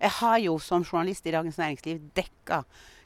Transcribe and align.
Jeg 0.00 0.16
har 0.16 0.38
jo 0.40 0.56
som 0.62 0.84
journalist 0.84 1.26
i 1.28 1.34
Dagens 1.34 1.58
Næringsliv 1.60 2.00
dekka 2.16 2.62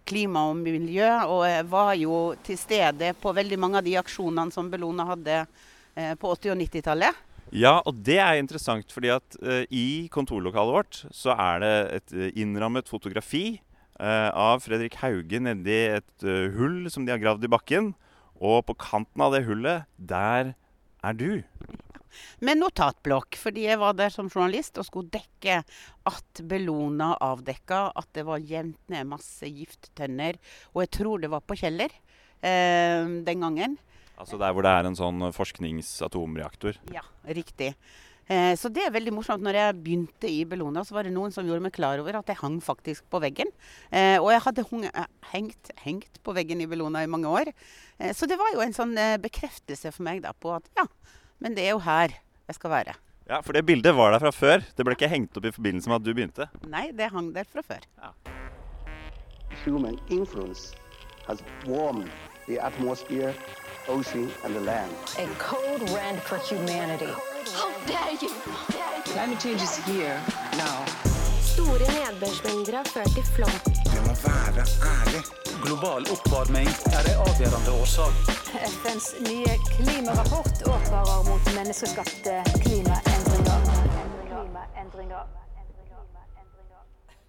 klima 0.07 0.45
og 0.51 0.61
miljø, 0.63 1.09
og 1.27 1.71
var 1.71 1.95
jo 1.99 2.35
til 2.45 2.59
stede 2.61 3.15
på 3.19 3.33
veldig 3.35 3.59
mange 3.59 3.81
av 3.81 3.87
de 3.87 3.97
aksjonene 3.99 4.53
som 4.55 4.69
Bellona 4.71 5.07
hadde 5.09 5.39
eh, 5.41 6.13
på 6.21 6.35
80- 6.37 6.53
og 6.53 6.61
90-tallet. 6.61 7.23
Ja, 7.55 7.79
og 7.87 8.01
det 8.07 8.19
er 8.19 8.39
interessant, 8.39 8.91
fordi 8.93 9.13
at 9.15 9.37
uh, 9.43 9.63
i 9.71 10.09
kontorlokalet 10.13 10.75
vårt 10.75 11.01
så 11.15 11.37
er 11.37 11.63
det 11.63 11.75
et 11.99 12.15
uh, 12.17 12.27
innrammet 12.41 12.91
fotografi 12.91 13.61
uh, 14.01 14.31
av 14.31 14.65
Fredrik 14.65 14.97
Hauge 15.03 15.39
nedi 15.39 15.77
et 16.01 16.27
hull 16.57 16.89
som 16.91 17.07
de 17.07 17.15
har 17.15 17.23
gravd 17.23 17.47
i 17.47 17.53
bakken. 17.53 17.93
Og 18.43 18.65
på 18.67 18.75
kanten 18.81 19.23
av 19.23 19.35
det 19.37 19.45
hullet, 19.47 19.87
der 19.97 20.55
er 21.05 21.15
du. 21.15 21.45
Med 22.45 22.61
notatblokk, 22.61 23.39
fordi 23.41 23.67
jeg 23.69 23.81
var 23.83 23.97
der 23.99 24.13
som 24.15 24.31
journalist 24.31 24.79
og 24.81 24.89
skulle 24.89 25.13
dekke 25.15 25.63
at 26.11 26.45
Bellona 26.45 27.15
avdekka 27.25 27.87
at 27.95 28.11
det 28.17 28.27
var 28.29 28.45
jevnt 28.45 28.81
ned 28.93 29.11
masse 29.11 29.49
gifttønner. 29.49 30.41
Og 30.75 30.85
jeg 30.85 30.95
tror 31.01 31.25
det 31.25 31.33
var 31.33 31.45
på 31.45 31.59
Kjeller 31.59 31.93
den 32.45 33.41
gangen. 33.41 33.79
Altså 34.21 34.37
der 34.39 34.53
hvor 34.53 34.67
det 34.67 34.73
er 34.77 34.87
en 34.87 34.99
sånn 34.99 35.23
forskningsatomreaktor? 35.35 36.77
Ja, 36.93 37.03
riktig. 37.25 37.73
Eh, 38.31 38.55
så 38.57 38.71
det 38.73 38.87
er 38.87 38.95
veldig 38.95 39.13
morsomt. 39.13 39.45
Når 39.45 39.59
jeg 39.59 39.81
begynte 39.85 40.31
i 40.31 40.45
Bellona, 40.49 40.85
så 40.87 40.97
var 40.97 41.05
det 41.05 41.13
noen 41.13 41.35
som 41.35 41.45
gjorde 41.47 41.65
meg 41.67 41.75
klar 41.77 42.01
over 42.01 42.21
at 42.21 42.31
jeg 42.31 42.41
hang 42.41 42.61
faktisk 42.65 43.05
på 43.13 43.21
veggen. 43.25 43.51
Eh, 43.91 44.17
og 44.17 44.31
jeg 44.33 44.45
hadde 44.47 44.65
eh, 44.89 45.11
hengt, 45.35 45.73
hengt, 45.85 46.23
på 46.25 46.37
veggen 46.37 46.63
i 46.65 46.69
Bellona 46.71 47.05
i 47.05 47.11
mange 47.11 47.29
år. 47.29 47.53
Eh, 47.99 48.15
så 48.17 48.29
det 48.31 48.39
var 48.41 48.55
jo 48.55 48.65
en 48.65 48.77
sånn 48.77 48.97
eh, 48.97 49.19
bekreftelse 49.21 49.93
for 49.93 50.07
meg 50.07 50.25
da 50.25 50.33
på 50.33 50.55
at 50.57 50.71
ja, 50.79 50.87
men 51.41 51.57
det 51.57 51.67
er 51.67 51.75
jo 51.75 51.83
her 51.85 52.15
jeg 52.49 52.55
skal 52.59 52.71
være. 52.71 52.95
Ja, 53.29 53.41
For 53.41 53.57
det 53.57 53.65
bildet 53.67 53.97
var 53.97 54.13
der 54.13 54.21
fra 54.21 54.31
før? 54.31 54.65
Det 54.77 54.85
ble 54.85 54.93
ikke 54.99 55.09
hengt 55.09 55.37
opp 55.37 55.47
i 55.49 55.53
forbindelse 55.55 55.89
med 55.89 55.97
at 55.97 56.05
du 56.05 56.13
begynte? 56.13 56.49
Nei, 56.69 56.91
det 56.93 57.09
hang 57.13 57.33
der 57.35 57.49
fra 57.49 57.63
før. 57.65 57.87
Ja. 58.03 58.13
Human 59.65 59.99
influence 60.11 60.75
has 61.27 61.41
warmed 61.67 62.11
the 62.47 62.61
atmosphere 62.61 63.33
ocean 63.89 64.31
and 64.45 64.55
the 64.55 64.61
land. 64.61 64.91
A 65.19 65.27
code 65.39 65.83
red 65.91 66.21
for 66.23 66.37
humanity. 66.37 67.13
How 67.59 67.71
dare 67.87 68.13
you? 68.21 68.31
Climate 69.05 69.41
change 69.41 69.63
is 69.63 69.77
here 69.87 70.21
now. 70.57 70.85
Store 71.41 71.79
nedbørsmengder 71.79 72.77
har 72.77 72.85
ført 72.85 73.11
til 73.15 73.25
flom. 73.37 73.84
Være 74.27 74.65
ærlig. 74.93 75.23
Global 75.65 76.03
oppvarming 76.15 76.71
er 76.97 77.03
en 77.11 77.19
avgjørende 77.27 77.73
årsak. 77.81 78.15
FNs 78.81 79.07
nye 79.29 79.55
klimarapport 79.75 80.59
advarer 80.75 81.21
mot 81.29 81.45
menneskeskapte 81.57 82.35
klimaendringer. 82.63 83.59
klimaendringer. 84.29 85.25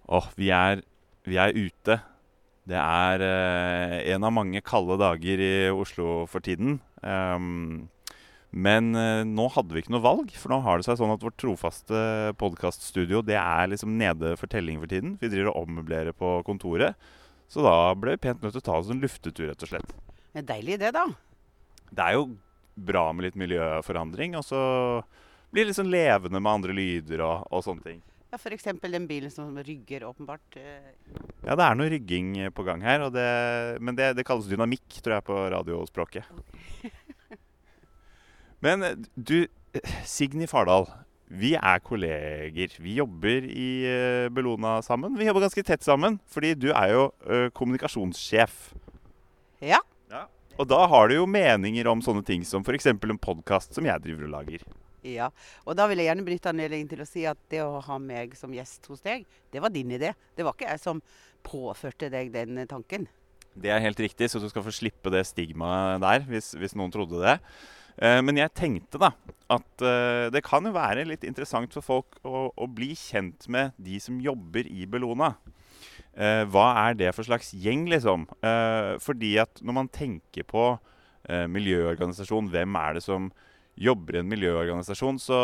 Åh, 0.08 0.16
oh, 0.16 0.26
vi, 0.36 0.52
vi 1.26 1.36
er 1.36 1.56
ute. 1.66 1.98
Det 2.66 2.78
er 2.78 3.22
eh, 3.22 4.14
en 4.14 4.26
av 4.26 4.32
mange 4.34 4.62
kalde 4.66 4.98
dager 4.98 5.42
i 5.42 5.54
Oslo 5.70 6.24
for 6.30 6.42
tiden. 6.42 6.80
Um, 7.02 7.88
men 8.56 8.94
eh, 8.96 9.22
nå 9.28 9.50
hadde 9.52 9.76
vi 9.76 9.82
ikke 9.82 9.92
noe 9.92 10.04
valg, 10.04 10.32
for 10.40 10.54
nå 10.54 10.62
har 10.64 10.80
det 10.80 10.86
seg 10.86 10.96
sånn 10.96 11.12
at 11.12 11.24
vårt 11.24 11.36
trofaste 11.40 12.00
podkaststudio 12.40 13.20
er 13.28 13.68
liksom 13.68 13.98
nede 14.00 14.32
for 14.40 14.48
telling 14.48 14.80
for 14.80 14.88
tiden. 14.88 15.18
Vi 15.20 15.28
driver 15.28 15.52
og 15.52 15.66
ommøblerer 15.66 16.16
på 16.16 16.38
kontoret. 16.46 16.96
Så 17.52 17.60
da 17.62 17.92
ble 17.94 18.16
vi 18.16 18.22
pent 18.24 18.40
nødt 18.42 18.56
til 18.56 18.64
å 18.64 18.66
ta 18.70 18.78
oss 18.80 18.88
en 18.90 19.02
luftetur, 19.02 19.50
rett 19.50 19.66
og 19.66 19.70
slett. 19.74 19.92
Det 20.32 20.40
er 20.40 20.48
deilig 20.48 20.80
det, 20.80 20.94
da. 20.96 21.04
Det 21.92 22.06
er 22.06 22.16
jo 22.16 22.26
bra 22.88 23.10
med 23.12 23.28
litt 23.28 23.38
miljøforandring. 23.40 24.38
Og 24.40 24.44
så 24.48 24.60
blir 25.52 25.64
det 25.64 25.70
litt 25.70 25.80
sånn 25.80 25.92
levende 25.92 26.40
med 26.40 26.52
andre 26.52 26.76
lyder 26.76 27.22
og, 27.26 27.46
og 27.52 27.64
sånne 27.66 27.86
ting. 27.86 28.00
Ja, 28.32 28.40
F.eks. 28.40 28.66
den 28.82 29.06
bilen 29.06 29.30
som 29.30 29.54
rygger, 29.64 30.08
åpenbart. 30.08 30.58
Eh. 30.58 30.96
Ja, 31.46 31.54
det 31.54 31.62
er 31.62 31.76
noe 31.78 31.92
rygging 31.92 32.32
på 32.56 32.64
gang 32.66 32.82
her. 32.84 33.06
Det, 33.14 33.28
men 33.84 33.96
det, 33.96 34.14
det, 34.18 34.26
kalles 34.26 34.48
dynamikk, 34.50 34.88
tror 34.98 35.18
jeg, 35.18 35.26
på 35.28 35.38
radiospråket. 35.54 36.32
men 38.64 39.06
du, 39.14 39.46
Signy 40.04 40.48
Fardal. 40.50 40.88
Vi 41.26 41.56
er 41.58 41.80
kolleger. 41.82 42.76
Vi 42.78 42.94
jobber 43.00 43.48
i 43.50 43.68
uh, 43.82 44.28
Bellona 44.30 44.78
sammen. 44.86 45.16
Vi 45.18 45.26
jobber 45.26 45.48
ganske 45.48 45.64
tett 45.66 45.82
sammen, 45.82 46.20
fordi 46.30 46.54
du 46.54 46.68
er 46.70 46.92
jo 46.94 47.08
kommunikasjonssjef. 47.58 48.54
Ja. 49.64 49.80
ja. 50.12 50.26
Og 50.54 50.68
da 50.70 50.84
har 50.86 51.10
du 51.10 51.16
jo 51.16 51.26
meninger 51.26 51.90
om 51.90 52.04
sånne 52.04 52.22
ting 52.26 52.46
som 52.46 52.62
f.eks. 52.62 52.92
en 52.94 53.18
podkast 53.18 53.74
som 53.74 53.88
jeg 53.88 54.04
driver 54.04 54.28
og 54.28 54.36
lager. 54.38 54.66
Ja, 55.06 55.28
og 55.66 55.76
da 55.78 55.86
vil 55.86 56.00
jeg 56.00 56.10
gjerne 56.10 56.24
benytte 56.26 56.50
anledningen 56.50 56.88
til 56.90 57.02
å 57.02 57.08
si 57.08 57.22
at 57.28 57.38
det 57.52 57.62
å 57.62 57.78
ha 57.84 57.98
meg 58.02 58.34
som 58.38 58.54
gjest 58.54 58.88
hos 58.90 59.04
deg, 59.04 59.26
det 59.54 59.62
var 59.62 59.74
din 59.74 59.92
idé. 59.94 60.12
Det 60.34 60.46
var 60.46 60.56
ikke 60.56 60.72
jeg 60.72 60.82
som 60.82 61.02
påførte 61.46 62.10
deg 62.10 62.32
den 62.34 62.58
tanken. 62.70 63.06
Det 63.56 63.70
er 63.72 63.84
helt 63.84 64.00
riktig, 64.02 64.28
så 64.28 64.40
du 64.42 64.48
skal 64.50 64.64
få 64.66 64.74
slippe 64.74 65.12
det 65.14 65.22
stigmaet 65.28 66.02
der, 66.02 66.26
hvis, 66.28 66.52
hvis 66.58 66.74
noen 66.76 66.92
trodde 66.92 67.22
det. 67.22 67.36
Eh, 67.96 68.20
men 68.24 68.40
jeg 68.40 68.54
tenkte 68.56 69.00
da 69.00 69.12
at 69.52 69.84
eh, 69.84 70.26
det 70.34 70.42
kan 70.44 70.66
jo 70.66 70.74
være 70.74 71.06
litt 71.06 71.24
interessant 71.24 71.72
for 71.76 71.86
folk 71.86 72.18
å, 72.26 72.48
å 72.50 72.66
bli 72.68 72.90
kjent 72.98 73.46
med 73.52 73.76
de 73.78 74.00
som 74.02 74.18
jobber 74.22 74.68
i 74.68 74.88
Bellona. 74.90 75.34
Eh, 76.16 76.42
hva 76.50 76.68
er 76.86 76.98
det 76.98 77.12
for 77.14 77.28
slags 77.28 77.52
gjeng, 77.54 77.86
liksom? 77.92 78.26
Fordi 79.04 79.36
at 79.42 79.60
når 79.62 79.76
man 79.82 79.92
tenker 79.92 80.46
på 80.48 80.68
miljøorganisasjon, 81.26 82.48
hvem 82.52 82.76
er 82.78 82.96
det 82.96 83.02
som 83.02 83.28
jobber 83.76 84.16
i 84.16 84.20
en 84.22 84.28
miljøorganisasjon. 84.30 85.18
Så 85.20 85.38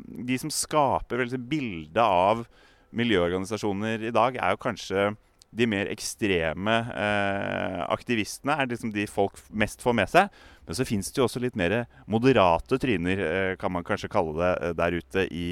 de 0.00 0.38
som 0.40 0.50
skaper 0.50 1.22
bildet 1.36 2.00
av 2.00 2.46
miljøorganisasjoner 2.96 4.08
i 4.08 4.14
dag, 4.16 4.38
er 4.40 4.56
jo 4.56 4.62
kanskje 4.64 5.04
de 5.50 5.66
mer 5.66 5.90
ekstreme 5.90 6.76
eh, 6.94 7.80
aktivistene 7.90 8.54
er 8.54 8.70
liksom 8.70 8.92
de 8.94 9.06
folk 9.10 9.38
mest 9.50 9.82
får 9.82 9.96
med 9.98 10.10
seg. 10.12 10.30
Men 10.66 10.78
så 10.78 10.86
fins 10.86 11.10
det 11.10 11.18
jo 11.18 11.26
også 11.26 11.42
litt 11.42 11.58
mer 11.58 11.74
moderate 12.10 12.78
tryner, 12.80 13.22
eh, 13.26 13.52
kan 13.58 13.72
man 13.74 13.86
kanskje 13.86 14.10
kalle 14.12 14.36
det, 14.38 14.52
eh, 14.62 14.74
der 14.78 14.98
ute 15.00 15.26
i 15.34 15.46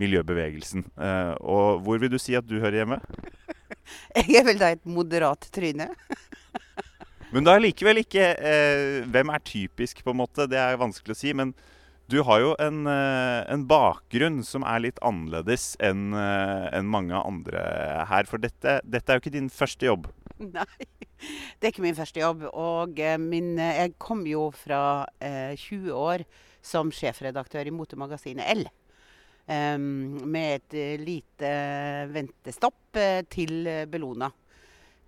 miljøbevegelsen. 0.00 0.86
Eh, 0.96 1.32
og 1.42 1.82
hvor 1.84 2.00
vil 2.00 2.12
du 2.12 2.18
si 2.22 2.36
at 2.38 2.46
du 2.46 2.60
hører 2.60 2.82
hjemme? 2.82 3.00
Jeg 4.16 4.38
er 4.40 4.46
vel 4.46 4.60
da 4.60 4.70
et 4.74 4.86
moderat 4.86 5.50
tryne. 5.52 5.90
Men 7.34 7.46
da 7.46 7.54
likevel 7.60 8.00
ikke 8.02 8.24
eh, 8.34 9.02
Hvem 9.06 9.30
er 9.30 9.42
typisk, 9.46 10.00
på 10.02 10.14
en 10.14 10.18
måte? 10.18 10.48
Det 10.50 10.58
er 10.58 10.80
vanskelig 10.80 11.14
å 11.14 11.20
si. 11.20 11.34
Men 11.36 11.52
du 12.10 12.20
har 12.26 12.40
jo 12.42 12.54
en, 12.58 12.82
eh, 12.90 13.40
en 13.52 13.66
bakgrunn 13.70 14.40
som 14.46 14.64
er 14.66 14.82
litt 14.84 14.98
annerledes 15.06 15.74
enn 15.82 16.14
eh, 16.16 16.66
en 16.76 16.88
mange 16.90 17.16
andre 17.16 17.62
her. 18.10 18.28
For 18.30 18.42
dette, 18.42 18.80
dette, 18.84 19.06
er 19.06 19.18
jo 19.18 19.24
ikke 19.24 19.36
din 19.38 19.50
første 19.52 19.88
jobb. 19.88 20.10
Nei, 20.56 20.66
det 21.20 21.68
er 21.68 21.72
ikke 21.72 21.86
min 21.86 21.98
første 21.98 22.22
jobb. 22.22 22.44
Og 22.50 23.00
eh, 23.00 23.16
min, 23.20 23.54
jeg 23.60 23.94
kom 24.02 24.26
jo 24.28 24.48
fra 24.56 25.06
20 25.20 25.94
år 25.96 26.26
som 26.60 26.92
sjefredaktør 26.92 27.70
i 27.70 27.74
motemagasinet 27.74 28.50
L. 28.58 28.66
Um, 29.50 30.20
med 30.30 30.60
et 30.60 31.00
lite 31.00 31.48
ventestopp 32.12 33.00
til 33.32 33.66
Bellona. 33.90 34.28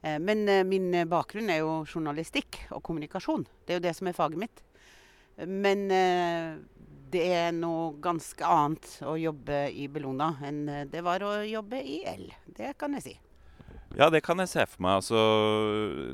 Eh, 0.02 0.18
men 0.18 0.48
eh, 0.48 0.64
min 0.66 0.90
bakgrunn 1.08 1.50
er 1.50 1.62
jo 1.62 1.82
journalistikk 1.86 2.64
og 2.74 2.82
kommunikasjon. 2.86 3.46
Det 3.64 3.74
er 3.74 3.80
jo 3.80 3.86
det 3.86 3.96
som 3.98 4.10
er 4.10 4.16
faget 4.16 4.42
mitt. 4.42 4.62
Men 5.46 5.86
eh, 5.94 6.58
det 7.12 7.26
er 7.36 7.50
noe 7.56 7.92
ganske 8.02 8.46
annet 8.46 8.88
å 9.04 9.16
jobbe 9.20 9.66
i 9.70 9.88
Bellona 9.92 10.32
enn 10.44 10.64
det 10.90 11.02
var 11.04 11.24
å 11.26 11.34
jobbe 11.44 11.82
i 11.82 12.00
L. 12.08 12.26
Det 12.46 12.72
kan 12.80 12.96
jeg 12.98 13.06
si. 13.06 13.14
Ja, 13.98 14.08
det 14.08 14.22
kan 14.24 14.40
jeg 14.40 14.48
se 14.48 14.64
for 14.70 14.80
meg. 14.84 15.02
Altså, 15.02 15.20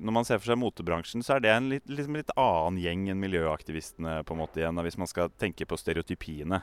når 0.02 0.14
man 0.14 0.26
ser 0.26 0.40
for 0.40 0.50
seg 0.50 0.58
motebransjen, 0.58 1.22
så 1.22 1.36
er 1.36 1.44
det 1.44 1.52
en 1.54 1.68
litt, 1.70 1.84
liksom 1.86 2.18
litt 2.18 2.32
annen 2.34 2.80
gjeng 2.82 3.06
enn 3.12 3.22
miljøaktivistene, 3.22 4.20
på 4.26 4.34
en 4.34 4.40
måte 4.42 4.62
igjen, 4.62 4.82
hvis 4.82 4.98
man 4.98 5.10
skal 5.10 5.30
tenke 5.38 5.68
på 5.68 5.78
stereotypiene. 5.78 6.62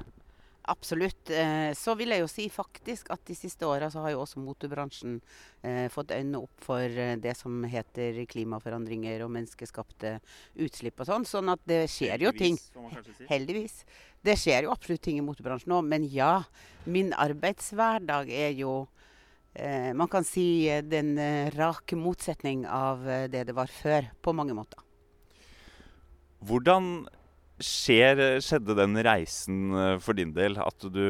Absolutt. 0.67 1.29
Eh, 1.29 1.71
så 1.77 1.93
vil 1.97 2.09
jeg 2.13 2.23
jo 2.23 2.29
si 2.29 2.45
faktisk 2.49 3.11
at 3.13 3.21
de 3.27 3.35
siste 3.37 3.67
åra 3.69 3.91
så 3.93 4.01
har 4.01 4.15
jo 4.15 4.23
også 4.23 4.41
motebransjen 4.41 5.19
eh, 5.61 5.85
fått 5.93 6.13
øynene 6.15 6.41
opp 6.41 6.63
for 6.65 6.81
eh, 6.81 7.13
det 7.21 7.35
som 7.37 7.61
heter 7.69 8.17
klimaforandringer 8.31 9.21
og 9.25 9.33
menneskeskapte 9.35 10.15
utslipp 10.65 11.03
og 11.03 11.09
sånn. 11.11 11.27
Sånn 11.29 11.51
at 11.53 11.61
det 11.69 11.83
skjer 11.93 12.25
jo 12.25 12.33
ting. 12.33 12.57
Heldigvis. 13.29 13.83
Det 14.25 14.37
skjer 14.41 14.65
jo 14.65 14.73
absolutt 14.73 15.03
ting 15.05 15.19
i 15.21 15.25
motorbransjen 15.25 15.69
nå. 15.69 15.83
Men 15.85 16.07
ja, 16.09 16.39
min 16.89 17.13
arbeidshverdag 17.13 18.33
er 18.33 18.53
jo 18.57 18.85
Man 19.95 20.09
kan 20.11 20.25
si 20.27 20.67
den 20.83 21.13
rake 21.55 21.95
motsetning 21.95 22.65
av 22.67 23.05
det 23.31 23.45
det 23.47 23.53
var 23.55 23.71
før, 23.71 24.09
på 24.19 24.33
mange 24.35 24.51
måter. 24.51 24.81
Hvordan 26.43 27.05
skjer, 27.61 28.19
skjedde 28.43 28.75
den 28.77 28.97
reisen 29.05 29.71
eh, 29.75 29.95
for 30.03 30.17
din 30.17 30.33
del? 30.35 30.57
At 30.61 30.85
du, 30.91 31.05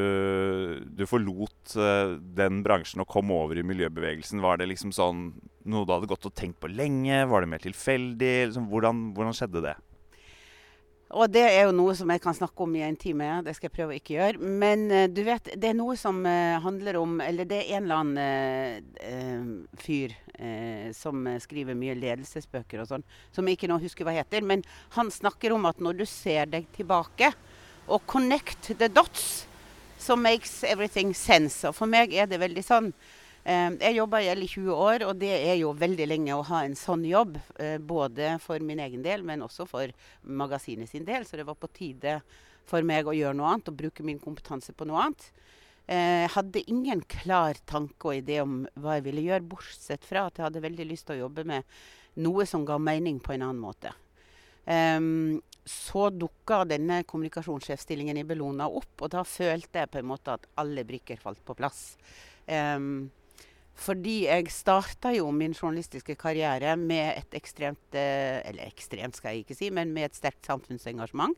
du, 0.85 1.03
forlot 1.09 1.75
eh, 1.79 2.15
den 2.37 2.61
bransjen 2.65 3.01
og 3.03 3.09
kom 3.11 3.33
over 3.33 3.57
i 3.57 3.65
miljøbevegelsen? 3.65 4.43
Var 4.43 4.61
det 4.61 4.69
liksom 4.71 4.93
sånn 4.95 5.27
noe 5.65 5.87
du 5.87 5.93
hadde 5.95 6.09
gått 6.11 6.27
og 6.29 6.35
tenkt 6.37 6.59
på 6.61 6.69
lenge? 6.69 7.23
Var 7.29 7.43
det 7.43 7.51
mer 7.51 7.63
tilfeldig? 7.63 8.33
Liksom, 8.51 8.69
hvordan, 8.69 9.01
hvordan, 9.17 9.37
skjedde 9.37 9.65
det? 9.65 9.75
Og 11.15 11.31
det 11.31 11.45
er 11.47 11.61
jo 11.63 11.75
noe 11.75 11.93
som 11.95 12.09
jeg 12.11 12.19
kan 12.19 12.35
snakke 12.35 12.65
om 12.65 12.73
i 12.75 12.81
en 12.83 12.97
time. 12.99 13.29
Det 13.45 13.53
skal 13.55 13.69
jeg 13.69 13.75
prøve 13.77 13.93
å 13.93 13.95
ikke 13.95 14.17
gjøre. 14.17 14.49
Men 14.63 14.81
eh, 14.91 15.05
du 15.07 15.21
vet, 15.23 15.47
det 15.55 15.69
er 15.69 15.77
noe 15.77 15.95
som 15.99 16.17
eh, 16.27 16.57
handler 16.59 16.99
om 16.99 17.21
Eller 17.23 17.47
det 17.47 17.61
er 17.61 17.77
en 17.77 17.85
eller 17.85 18.01
annen 18.01 18.19
eh, 18.19 19.05
eh, 19.07 19.45
fyr 19.79 20.15
eh, 20.35 20.89
som 20.95 21.23
skriver 21.39 21.77
mye 21.79 21.95
ledelsesbøker 21.95 22.83
og 22.83 22.89
sånn, 22.91 23.05
som 23.31 23.47
jeg 23.47 23.55
ikke 23.55 23.71
nå 23.71 23.79
husker 23.85 24.07
hva 24.07 24.17
heter. 24.17 24.43
Men 24.43 24.65
han 24.97 25.11
snakker 25.13 25.55
om 25.55 25.69
at 25.71 25.79
når 25.79 26.01
du 26.01 26.05
ser 26.09 26.51
deg 26.51 26.67
tilbake 26.75 27.31
og 27.87 28.03
connect 28.11 28.73
the 28.75 28.91
dots, 28.91 29.45
så 30.01 30.19
makes 30.19 30.65
everything 30.67 31.15
sense. 31.15 31.63
Og 31.63 31.77
for 31.79 31.87
meg 31.87 32.11
er 32.11 32.27
det 32.27 32.43
veldig 32.43 32.65
sånn. 32.65 32.91
Eh, 33.45 33.69
Jeg 33.79 33.95
jobba 33.99 34.21
i 34.23 34.29
L 34.33 34.41
i 34.43 34.47
20 34.49 34.73
år, 34.73 35.03
og 35.05 35.19
det 35.21 35.29
er 35.35 35.55
jo 35.59 35.73
veldig 35.77 36.07
lenge 36.09 36.33
å 36.33 36.45
ha 36.49 36.63
en 36.65 36.73
sånn 36.75 37.05
jobb. 37.05 37.37
eh, 37.59 37.77
Både 37.77 38.39
for 38.41 38.59
min 38.59 38.79
egen 38.79 39.03
del, 39.03 39.21
men 39.23 39.41
også 39.45 39.67
for 39.67 39.87
magasinet 40.23 40.89
sin 40.89 41.05
del. 41.05 41.25
Så 41.25 41.37
det 41.37 41.45
var 41.45 41.55
på 41.55 41.69
tide 41.71 42.21
for 42.65 42.81
meg 42.81 43.05
å 43.05 43.13
gjøre 43.13 43.35
noe 43.37 43.51
annet 43.53 43.69
og 43.69 43.77
bruke 43.77 44.03
min 44.03 44.19
kompetanse 44.19 44.73
på 44.73 44.85
noe 44.87 45.03
annet. 45.03 45.31
Eh, 45.87 46.25
Jeg 46.25 46.29
hadde 46.31 46.63
ingen 46.67 47.01
klar 47.01 47.53
tanke 47.65 48.05
og 48.05 48.15
idé 48.23 48.41
om 48.41 48.65
hva 48.79 48.95
jeg 48.97 49.03
ville 49.03 49.21
gjøre, 49.21 49.47
bortsett 49.47 50.03
fra 50.03 50.25
at 50.25 50.35
jeg 50.37 50.45
hadde 50.45 50.61
veldig 50.65 50.87
lyst 50.89 51.05
til 51.05 51.15
å 51.19 51.29
jobbe 51.29 51.45
med 51.45 51.63
noe 52.17 52.45
som 52.45 52.65
ga 52.65 52.77
mening 52.79 53.19
på 53.19 53.33
en 53.33 53.41
annen 53.43 53.61
måte. 53.61 53.91
Um, 54.65 55.43
så 55.63 56.09
dukka 56.09 56.63
denne 56.65 57.03
kommunikasjonssjefstillingen 57.03 58.17
i 58.17 58.23
Bellona 58.23 58.65
opp, 58.65 59.01
og 59.01 59.11
da 59.11 59.21
følte 59.23 59.83
jeg 59.83 59.91
på 59.91 59.99
en 59.99 60.07
måte 60.09 60.33
at 60.33 60.47
alle 60.57 60.83
brikker 60.83 61.19
falt 61.21 61.43
på 61.45 61.53
plass. 61.55 61.97
Ehm, 62.47 63.11
fordi 63.85 64.15
jeg 64.25 64.49
starta 64.53 65.11
jo 65.15 65.29
min 65.35 65.53
journalistiske 65.53 66.15
karriere 66.17 66.75
med 66.79 67.19
et 67.19 67.31
ekstremt 67.37 67.97
eh, 67.97 68.41
Eller 68.49 68.63
ekstremt, 68.65 69.15
skal 69.17 69.29
jeg 69.33 69.39
ikke 69.45 69.57
si, 69.57 69.69
men 69.73 69.93
med 69.93 70.03
et 70.09 70.17
sterkt 70.17 70.45
samfunnsengasjement. 70.49 71.35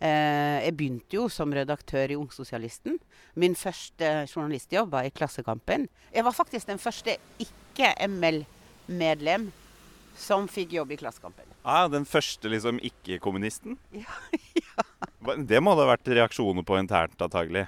Eh, 0.00 0.64
jeg 0.66 0.76
begynte 0.76 1.16
jo 1.16 1.28
som 1.32 1.52
redaktør 1.54 2.10
i 2.10 2.16
Ungsosialisten. 2.18 2.98
Min 3.40 3.54
første 3.58 4.26
journalistjobb 4.30 4.90
var 4.94 5.02
i 5.06 5.14
Klassekampen. 5.14 5.88
Jeg 6.14 6.24
var 6.26 6.34
faktisk 6.34 6.66
den 6.70 6.80
første 6.82 7.10
ikke-ML-medlem 7.44 9.42
som 10.18 10.48
fikk 10.50 10.72
jobb 10.78 10.90
i 10.94 11.00
Klassekampen. 11.00 11.46
Ah, 11.64 11.88
den 11.90 12.04
første 12.04 12.48
liksom 12.52 12.80
ikke-kommunisten? 12.82 13.78
Ja, 14.04 14.14
ja. 14.58 14.82
Det 15.38 15.60
må 15.62 15.72
det 15.72 15.84
ha 15.86 15.94
vært 15.94 16.08
reaksjoner 16.10 16.64
på 16.66 16.76
internt, 16.76 17.14
antagelig. 17.22 17.64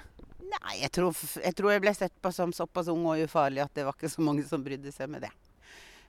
Nei, 0.67 0.81
jeg 0.81 0.91
tror, 0.91 1.15
jeg 1.39 1.55
tror 1.55 1.71
jeg 1.71 1.83
ble 1.85 1.93
sett 1.95 2.15
på 2.19 2.31
som 2.35 2.51
såpass 2.51 2.89
ung 2.91 3.05
og 3.07 3.21
ufarlig 3.23 3.61
at 3.63 3.71
det 3.77 3.85
var 3.87 3.95
ikke 3.95 4.11
så 4.11 4.23
mange 4.25 4.43
som 4.43 4.63
brydde 4.65 4.91
seg 4.91 5.07
med 5.13 5.23
det. 5.23 5.31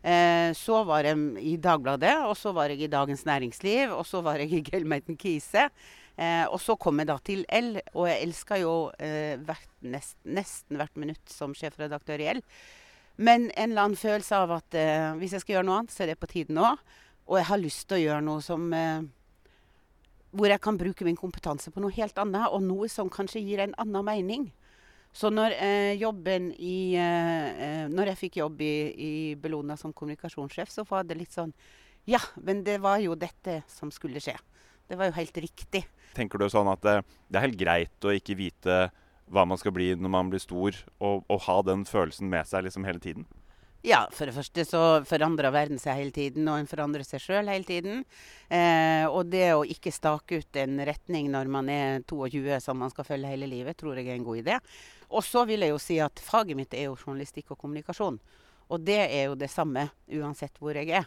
Eh, 0.03 0.51
så 0.59 0.81
var 0.87 1.07
jeg 1.07 1.19
i 1.47 1.55
Dagbladet, 1.63 2.17
og 2.27 2.35
så 2.39 2.51
var 2.57 2.73
jeg 2.73 2.83
i 2.83 2.91
Dagens 2.91 3.23
Næringsliv, 3.29 3.95
og 3.95 4.03
så 4.07 4.23
var 4.27 4.43
jeg 4.43 4.51
i 4.55 4.63
Gelmeiten 4.67 5.19
Kise. 5.19 5.69
Eh, 6.19 6.45
og 6.51 6.59
så 6.63 6.75
kom 6.75 6.99
jeg 6.99 7.11
da 7.11 7.19
til 7.23 7.45
L, 7.55 7.77
og 7.95 8.09
jeg 8.11 8.25
elska 8.27 8.59
jo 8.59 8.75
eh, 8.99 9.39
hvert, 9.47 9.71
nest, 9.87 10.19
nesten 10.27 10.81
hvert 10.81 10.99
minutt 10.99 11.31
som 11.31 11.55
sjefredaktør 11.55 12.25
i 12.25 12.33
L. 12.35 12.43
Men 13.19 13.53
en 13.53 13.71
eller 13.71 13.85
annen 13.85 13.99
følelse 13.99 14.43
av 14.43 14.57
at 14.59 14.79
eh, 14.79 15.13
hvis 15.21 15.37
jeg 15.37 15.45
skal 15.45 15.59
gjøre 15.59 15.69
noe 15.71 15.79
annet, 15.83 15.95
så 15.95 16.03
er 16.03 16.13
det 16.13 16.19
på 16.19 16.31
tide 16.35 16.55
nå. 16.55 16.75
Og 17.31 17.39
jeg 17.39 17.51
har 17.51 17.63
lyst 17.63 17.87
til 17.87 18.01
å 18.01 18.05
gjøre 18.09 18.27
noe 18.27 18.43
som 18.43 18.67
eh, 18.75 19.07
hvor 20.31 20.51
jeg 20.51 20.61
kan 20.61 20.79
bruke 20.79 21.07
min 21.07 21.17
kompetanse 21.17 21.73
på 21.73 21.81
noe 21.83 21.95
helt 21.97 22.19
annet, 22.21 22.49
og 22.53 22.63
noe 22.65 22.89
som 22.93 23.11
kanskje 23.13 23.43
gir 23.45 23.63
en 23.65 23.77
annen 23.81 24.05
mening. 24.05 24.49
Så 25.13 25.31
når, 25.33 25.55
eh, 25.57 25.95
jobben 25.99 26.53
i, 26.53 26.95
eh, 26.95 27.49
eh, 27.65 27.89
når 27.89 28.13
jeg 28.13 28.19
fikk 28.19 28.37
jobb 28.37 28.61
i, 28.61 28.75
i 28.93 29.35
Bellona 29.35 29.77
som 29.77 29.93
kommunikasjonssjef, 29.93 30.71
så 30.71 30.85
var 30.89 31.05
det 31.05 31.17
litt 31.19 31.33
sånn 31.33 31.53
Ja, 32.09 32.21
men 32.41 32.63
det 32.65 32.79
var 32.81 32.99
jo 32.99 33.15
dette 33.15 33.63
som 33.69 33.91
skulle 33.91 34.21
skje. 34.21 34.37
Det 34.89 34.97
var 34.97 35.11
jo 35.11 35.17
helt 35.19 35.35
riktig. 35.37 35.83
Tenker 36.17 36.39
du 36.41 36.47
sånn 36.49 36.71
at 36.73 36.81
det, 36.81 37.05
det 37.29 37.37
er 37.37 37.45
helt 37.45 37.61
greit 37.61 38.07
å 38.09 38.15
ikke 38.17 38.37
vite 38.39 38.79
hva 39.29 39.45
man 39.45 39.61
skal 39.61 39.75
bli 39.77 39.91
når 39.93 40.13
man 40.15 40.31
blir 40.33 40.41
stor, 40.41 40.73
og, 41.05 41.27
og 41.29 41.43
ha 41.45 41.59
den 41.69 41.85
følelsen 41.85 42.31
med 42.33 42.49
seg 42.49 42.65
liksom 42.65 42.89
hele 42.89 43.03
tiden? 43.05 43.27
Ja, 43.87 44.01
for 44.11 44.27
det 44.27 44.35
første 44.35 44.65
så 44.67 44.81
forandrer 45.07 45.53
verden 45.55 45.79
seg 45.79 46.01
hele 46.01 46.15
tiden, 46.15 46.49
og 46.51 46.59
en 46.59 46.67
forandrer 46.67 47.07
seg 47.07 47.23
sjøl 47.23 47.47
hele 47.47 47.67
tiden. 47.67 48.01
Eh, 48.51 49.07
og 49.07 49.31
det 49.31 49.53
å 49.55 49.63
ikke 49.63 49.93
stake 49.95 50.41
ut 50.41 50.59
en 50.59 50.81
retning 50.89 51.29
når 51.31 51.51
man 51.53 51.71
er 51.71 52.03
22 52.11 52.59
som 52.65 52.81
man 52.83 52.91
skal 52.91 53.07
følge 53.07 53.31
hele 53.31 53.47
livet, 53.47 53.79
tror 53.79 54.01
jeg 54.01 54.11
er 54.11 54.19
en 54.19 54.27
god 54.27 54.43
idé. 54.43 54.59
Og 55.15 55.23
så 55.23 55.45
vil 55.47 55.63
jeg 55.63 55.71
jo 55.71 55.79
si 55.83 56.01
at 56.03 56.19
faget 56.19 56.59
mitt 56.59 56.75
er 56.75 56.89
jo 56.89 56.99
journalistikk 56.99 57.55
og 57.55 57.63
kommunikasjon. 57.63 58.19
Og 58.69 58.83
det 58.85 58.99
er 59.07 59.31
jo 59.31 59.39
det 59.39 59.51
samme 59.53 59.87
uansett 60.11 60.59
hvor 60.59 60.75
jeg 60.77 60.91
er. 60.99 61.07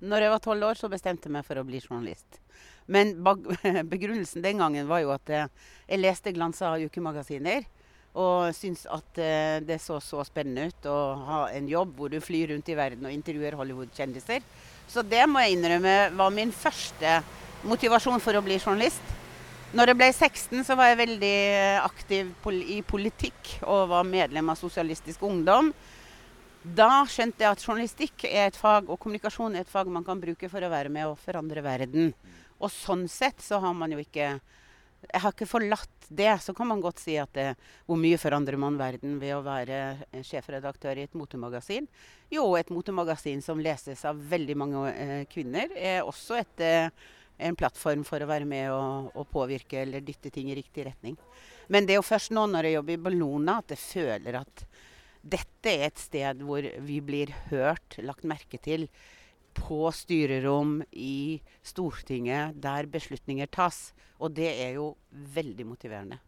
Når 0.00 0.24
jeg 0.24 0.32
var 0.32 0.42
tolv 0.42 0.66
år, 0.72 0.80
så 0.80 0.90
bestemte 0.90 1.28
jeg 1.28 1.36
meg 1.38 1.46
for 1.46 1.60
å 1.60 1.64
bli 1.68 1.78
journalist. 1.78 2.40
Men 2.90 3.14
begrunnelsen 3.92 4.42
den 4.42 4.58
gangen 4.58 4.90
var 4.90 5.04
jo 5.04 5.14
at 5.14 5.30
eh, 5.30 5.46
jeg 5.86 6.02
leste 6.02 6.34
glansa 6.34 6.74
ukemagasiner. 6.82 7.62
Og 8.18 8.50
syns 8.56 8.82
at 8.90 9.20
eh, 9.22 9.60
det 9.62 9.78
så 9.82 10.00
så 10.02 10.24
spennende 10.26 10.66
ut 10.70 10.88
å 10.90 10.98
ha 11.28 11.40
en 11.54 11.68
jobb 11.70 11.92
hvor 11.96 12.10
du 12.10 12.18
flyr 12.22 12.50
rundt 12.50 12.70
i 12.72 12.78
verden 12.78 13.06
og 13.06 13.14
intervjuer 13.14 13.54
Hollywood-kjendiser. 13.60 14.42
Så 14.90 15.04
det 15.06 15.22
må 15.30 15.42
jeg 15.44 15.54
innrømme 15.54 15.94
var 16.18 16.34
min 16.34 16.50
første 16.50 17.20
motivasjon 17.62 18.18
for 18.22 18.34
å 18.34 18.42
bli 18.42 18.58
journalist. 18.58 19.16
Når 19.70 19.92
jeg 19.92 19.98
ble 20.00 20.06
16, 20.10 20.64
så 20.66 20.74
var 20.74 20.90
jeg 20.90 20.98
veldig 21.04 21.36
aktiv 21.84 22.32
i 22.74 22.80
politikk 22.82 23.52
og 23.62 23.92
var 23.92 24.08
medlem 24.08 24.50
av 24.50 24.58
Sosialistisk 24.58 25.22
Ungdom. 25.22 25.70
Da 26.60 27.04
skjønte 27.06 27.44
jeg 27.44 27.54
at 27.54 27.62
journalistikk 27.62 28.24
er 28.26 28.48
et 28.48 28.58
fag, 28.58 28.90
og 28.90 28.98
kommunikasjon 28.98 29.54
er 29.54 29.62
et 29.62 29.70
fag 29.70 29.88
man 29.88 30.04
kan 30.04 30.18
bruke 30.20 30.50
for 30.50 30.66
å 30.66 30.72
være 30.72 30.90
med 30.90 31.06
og 31.12 31.20
forandre 31.22 31.62
verden. 31.62 32.10
Og 32.58 32.72
sånn 32.74 33.06
sett 33.08 33.38
så 33.40 33.60
har 33.62 33.76
man 33.78 33.94
jo 33.94 34.02
ikke 34.02 34.34
Jeg 35.06 35.22
har 35.24 35.32
ikke 35.32 35.48
forlatt 35.48 36.08
det. 36.08 36.32
Så 36.44 36.54
kan 36.56 36.68
man 36.68 36.82
godt 36.84 37.00
si 37.02 37.14
at 37.20 37.32
det, 37.36 37.46
hvor 37.88 37.98
mye 38.00 38.18
forandrer 38.20 38.60
man 38.60 38.76
verden 38.80 39.16
ved 39.22 39.36
å 39.36 39.44
være 39.46 39.78
eh, 40.10 40.24
sjefredaktør 40.26 41.00
i 41.00 41.06
et 41.08 41.16
motemagasin? 41.16 41.88
Jo, 42.32 42.50
et 42.58 42.72
motemagasin 42.74 43.40
som 43.44 43.62
leses 43.62 44.04
av 44.08 44.20
veldig 44.30 44.58
mange 44.60 44.84
eh, 44.92 45.24
kvinner, 45.30 45.72
er 45.76 46.04
også 46.04 46.38
et 46.42 46.66
eh, 46.66 47.08
en 47.40 47.56
plattform 47.56 48.04
for 48.04 48.20
å 48.22 48.28
være 48.28 48.44
med 48.48 48.68
og, 48.74 49.10
og 49.16 49.28
påvirke 49.32 49.80
eller 49.82 50.04
dytte 50.04 50.32
ting 50.34 50.50
i 50.52 50.58
riktig 50.58 50.84
retning. 50.90 51.16
Men 51.72 51.86
det 51.86 51.94
er 51.94 52.00
jo 52.00 52.06
først 52.06 52.34
nå 52.36 52.46
når 52.50 52.68
jeg 52.68 52.76
jobber 52.78 52.96
i 52.96 53.02
Bellona 53.06 53.58
at 53.62 53.74
jeg 53.74 53.82
føler 53.84 54.40
at 54.42 54.64
dette 55.20 55.72
er 55.72 55.86
et 55.90 56.00
sted 56.00 56.44
hvor 56.44 56.64
vi 56.84 57.00
blir 57.04 57.32
hørt, 57.50 57.98
lagt 58.04 58.28
merke 58.28 58.60
til, 58.62 58.86
på 59.56 59.88
styrerom 59.94 60.80
i 60.92 61.40
Stortinget, 61.62 62.56
der 62.62 62.88
beslutninger 62.90 63.50
tas. 63.50 63.90
Og 64.20 64.34
det 64.36 64.50
er 64.64 64.76
jo 64.78 64.94
veldig 65.10 65.66
motiverende. 65.66 66.20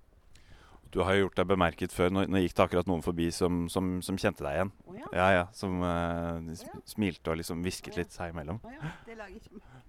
Du 0.92 1.00
har 1.00 1.16
jo 1.16 1.24
gjort 1.24 1.38
deg 1.40 1.48
bemerket 1.48 1.94
før. 1.94 2.10
Nå, 2.12 2.26
nå 2.28 2.42
gikk 2.42 2.54
det 2.58 2.64
akkurat 2.66 2.88
noen 2.90 3.04
forbi 3.04 3.30
som, 3.32 3.64
som, 3.72 3.94
som 4.04 4.18
kjente 4.20 4.44
deg 4.44 4.58
igjen. 4.58 4.72
Oh, 4.84 4.96
ja. 4.98 5.06
Ja, 5.16 5.28
ja, 5.32 5.44
Som 5.56 5.80
uh, 5.80 6.52
smilte 6.88 7.32
og 7.32 7.38
liksom 7.40 7.62
hvisket 7.64 7.96
litt 7.96 8.12
seg 8.12 8.34
imellom. 8.34 8.60
Oh, 8.60 9.22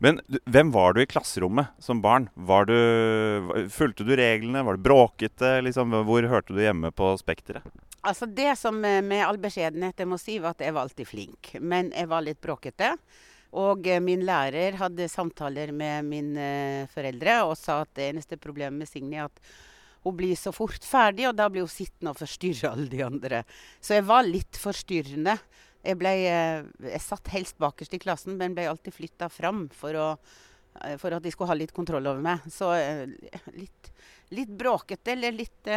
Men 0.03 0.21
du, 0.31 0.39
hvem 0.47 0.71
var 0.71 0.95
du 0.95 1.01
i 1.03 1.09
klasserommet 1.09 1.75
som 1.83 1.99
barn? 2.03 2.29
Var 2.35 2.69
du, 2.71 2.77
fulgte 3.73 4.07
du 4.07 4.15
reglene? 4.15 4.63
Var 4.63 4.79
du 4.79 4.85
bråkete? 4.87 5.57
Liksom, 5.67 5.91
hvor 6.07 6.29
hørte 6.31 6.55
du 6.55 6.63
hjemme 6.63 6.93
på 6.95 7.11
spekteret? 7.19 7.67
Altså 8.03 8.27
Det 8.27 8.53
som 8.59 8.79
eh, 8.87 9.01
med 9.03 9.23
all 9.25 9.39
beskjedenhet 9.39 9.99
jeg 9.99 10.09
må 10.11 10.19
si, 10.19 10.39
var 10.43 10.55
at 10.55 10.63
jeg 10.63 10.75
var 10.75 10.87
alltid 10.87 11.07
flink. 11.07 11.53
Men 11.59 11.91
jeg 11.95 12.11
var 12.11 12.23
litt 12.23 12.41
bråkete. 12.43 12.93
Og 13.59 13.87
eh, 13.87 14.01
min 14.03 14.25
lærer 14.27 14.79
hadde 14.79 15.11
samtaler 15.11 15.75
med 15.75 16.07
mine 16.07 16.47
foreldre 16.95 17.41
og 17.47 17.55
sa 17.59 17.81
at 17.83 17.93
det 17.99 18.09
eneste 18.11 18.39
problemet 18.39 18.83
med 18.83 18.91
Signy 18.91 19.19
er 19.19 19.29
at 19.29 19.43
hun 20.03 20.15
blir 20.17 20.35
så 20.35 20.51
fort 20.55 20.83
ferdig, 20.83 21.27
og 21.29 21.35
da 21.37 21.47
blir 21.51 21.63
hun 21.63 21.71
sittende 21.71 22.11
og 22.11 22.19
forstyrre 22.19 22.73
alle 22.73 22.89
de 22.91 23.03
andre. 23.05 23.43
Så 23.79 23.95
jeg 23.97 24.05
var 24.07 24.25
litt 24.27 24.59
forstyrrende. 24.59 25.37
Jeg, 25.83 25.99
ble, 25.99 26.11
eh, 26.27 26.65
jeg 26.89 27.03
satt 27.03 27.29
helst 27.33 27.59
bakerst 27.59 27.95
i 27.95 28.01
klassen, 28.03 28.37
men 28.39 28.55
ble 28.55 28.67
alltid 28.71 28.95
flytta 28.95 29.29
fram 29.31 29.65
for, 29.75 29.95
å, 29.99 30.07
eh, 30.81 30.95
for 30.99 31.15
at 31.15 31.23
de 31.23 31.31
skulle 31.31 31.51
ha 31.51 31.59
litt 31.59 31.75
kontroll 31.75 32.07
over 32.07 32.23
meg. 32.23 32.43
Så 32.51 32.71
eh, 32.75 33.05
litt, 33.55 33.91
litt 34.35 34.51
bråkete, 34.51 35.15
eller 35.15 35.35
litt 35.35 35.71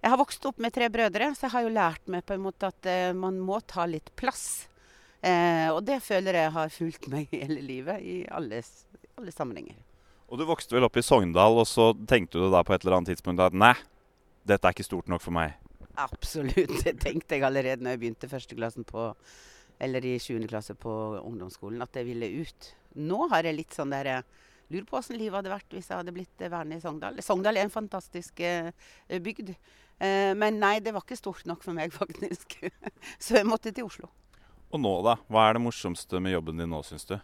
jeg 0.00 0.08
har 0.08 0.16
vokst 0.16 0.46
opp 0.48 0.62
med 0.64 0.72
tre 0.72 0.86
brødre, 0.88 1.26
så 1.36 1.44
jeg 1.44 1.52
har 1.52 1.64
jo 1.66 1.74
lært 1.74 2.06
meg 2.08 2.24
på 2.24 2.32
en 2.32 2.46
måte 2.46 2.70
at 2.70 2.88
man 3.12 3.36
må 3.36 3.58
ta 3.68 3.84
litt 3.84 4.08
plass. 4.16 4.64
Og 5.20 5.82
det 5.84 5.98
føler 6.00 6.38
jeg 6.40 6.54
har 6.54 6.72
fulgt 6.72 7.10
meg 7.12 7.28
hele 7.36 7.60
livet, 7.60 8.00
i 8.00 8.22
alle, 8.32 8.62
alle 9.20 9.34
sammenhenger. 9.36 9.76
Og 10.30 10.38
du 10.38 10.46
vokste 10.46 10.76
vel 10.76 10.86
opp 10.86 10.96
i 10.96 11.02
Sogndal, 11.02 11.58
og 11.58 11.66
så 11.66 11.90
tenkte 12.08 12.38
du 12.38 12.46
da 12.52 12.62
på 12.66 12.74
et 12.74 12.84
eller 12.84 13.00
annet 13.00 13.10
tidspunkt 13.12 13.42
at 13.42 13.56
nei, 13.56 13.74
dette 14.46 14.62
er 14.62 14.76
ikke 14.76 14.86
stort 14.86 15.10
nok 15.10 15.24
for 15.24 15.34
meg. 15.34 15.56
Absolutt. 15.98 16.76
Det 16.86 16.94
tenkte 17.02 17.36
jeg 17.36 17.44
allerede 17.44 17.82
når 17.82 17.96
jeg 17.96 18.02
begynte 18.04 18.30
førsteklassen 18.30 18.86
på 18.88 19.10
eller 19.80 20.04
i 20.04 20.18
7. 20.20 20.36
klasse 20.46 20.76
på 20.76 20.92
ungdomsskolen, 21.24 21.80
at 21.82 21.96
jeg 21.96 22.06
ville 22.06 22.28
ut. 22.44 22.70
Nå 23.00 23.24
har 23.32 23.48
jeg 23.48 23.56
litt 23.56 23.76
sånn 23.76 23.92
der 23.94 24.10
eh, 24.12 24.46
Lurer 24.70 24.86
på 24.86 24.98
åssen 25.00 25.18
livet 25.18 25.34
hadde 25.34 25.50
vært 25.50 25.72
hvis 25.74 25.88
jeg 25.90 25.98
hadde 25.98 26.12
blitt 26.14 26.42
eh, 26.44 26.50
værende 26.52 26.76
i 26.78 26.82
Sogndal. 26.82 27.16
Sogndal 27.26 27.58
er 27.58 27.66
en 27.66 27.72
fantastisk 27.74 28.38
eh, 28.46 28.70
bygd. 29.10 29.50
Eh, 29.98 30.30
men 30.38 30.60
nei, 30.62 30.76
det 30.84 30.92
var 30.94 31.02
ikke 31.02 31.18
stort 31.18 31.42
nok 31.50 31.64
for 31.64 31.74
meg, 31.74 31.90
faktisk. 32.00 32.54
Så 33.18 33.40
jeg 33.40 33.48
måtte 33.48 33.72
til 33.74 33.88
Oslo. 33.88 34.12
Og 34.70 34.78
nå, 34.78 34.92
da? 35.02 35.16
Hva 35.26 35.48
er 35.48 35.58
det 35.58 35.64
morsomste 35.64 36.22
med 36.22 36.36
jobben 36.36 36.62
din 36.62 36.70
nå, 36.70 36.84
syns 36.86 37.08
du? 37.08 37.16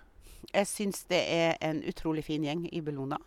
Jeg 0.52 0.68
syns 0.70 1.04
det 1.10 1.22
er 1.32 1.56
en 1.64 1.82
utrolig 1.86 2.24
fin 2.26 2.44
gjeng 2.44 2.66
i 2.70 2.82
Bellona. 2.84 3.18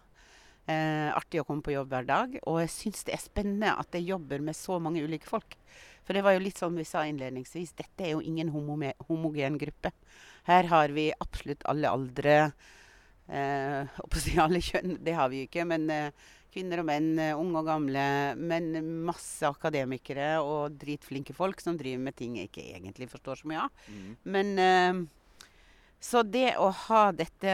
Eh, 0.70 1.10
artig 1.18 1.42
å 1.42 1.46
komme 1.48 1.66
på 1.66 1.74
jobb 1.74 1.90
hver 1.94 2.06
dag. 2.06 2.36
Og 2.46 2.60
jeg 2.62 2.74
syns 2.74 3.06
det 3.08 3.16
er 3.16 3.24
spennende 3.24 3.74
at 3.80 3.96
jeg 3.96 4.10
jobber 4.12 4.44
med 4.46 4.58
så 4.58 4.78
mange 4.82 5.02
ulike 5.02 5.30
folk. 5.30 5.58
For 6.06 6.18
det 6.18 6.24
var 6.26 6.36
jo 6.36 6.44
litt 6.44 6.58
som 6.58 6.76
vi 6.78 6.86
sa 6.88 7.06
innledningsvis, 7.06 7.76
dette 7.78 8.06
er 8.06 8.16
jo 8.16 8.24
ingen 8.26 8.50
homogen 8.54 9.58
gruppe. 9.62 9.92
Her 10.50 10.70
har 10.72 10.94
vi 10.96 11.12
absolutt 11.14 11.66
alle 11.70 11.90
aldre. 11.90 12.36
Eh, 13.30 14.02
si 14.24 14.38
alle 14.42 14.62
kjønn, 14.62 14.98
det 15.06 15.16
har 15.18 15.30
vi 15.30 15.44
jo 15.44 15.50
ikke. 15.50 15.66
Men 15.70 15.90
eh, 15.94 16.28
kvinner 16.54 16.82
og 16.82 16.90
menn, 16.90 17.12
eh, 17.22 17.38
unge 17.38 17.62
og 17.62 17.70
gamle. 17.70 18.06
Men 18.38 18.72
masse 19.06 19.46
akademikere 19.50 20.36
og 20.42 20.78
dritflinke 20.82 21.36
folk 21.38 21.62
som 21.62 21.78
driver 21.78 22.06
med 22.10 22.18
ting 22.18 22.38
jeg 22.40 22.50
ikke 22.50 22.68
egentlig 22.78 23.10
forstår 23.12 23.42
så 23.42 23.50
mye 23.50 23.66
av. 23.66 23.88
Men 24.38 24.54
eh, 24.66 25.06
så 26.00 26.22
det 26.24 26.54
å 26.56 26.70
ha 26.86 27.10
dette 27.12 27.54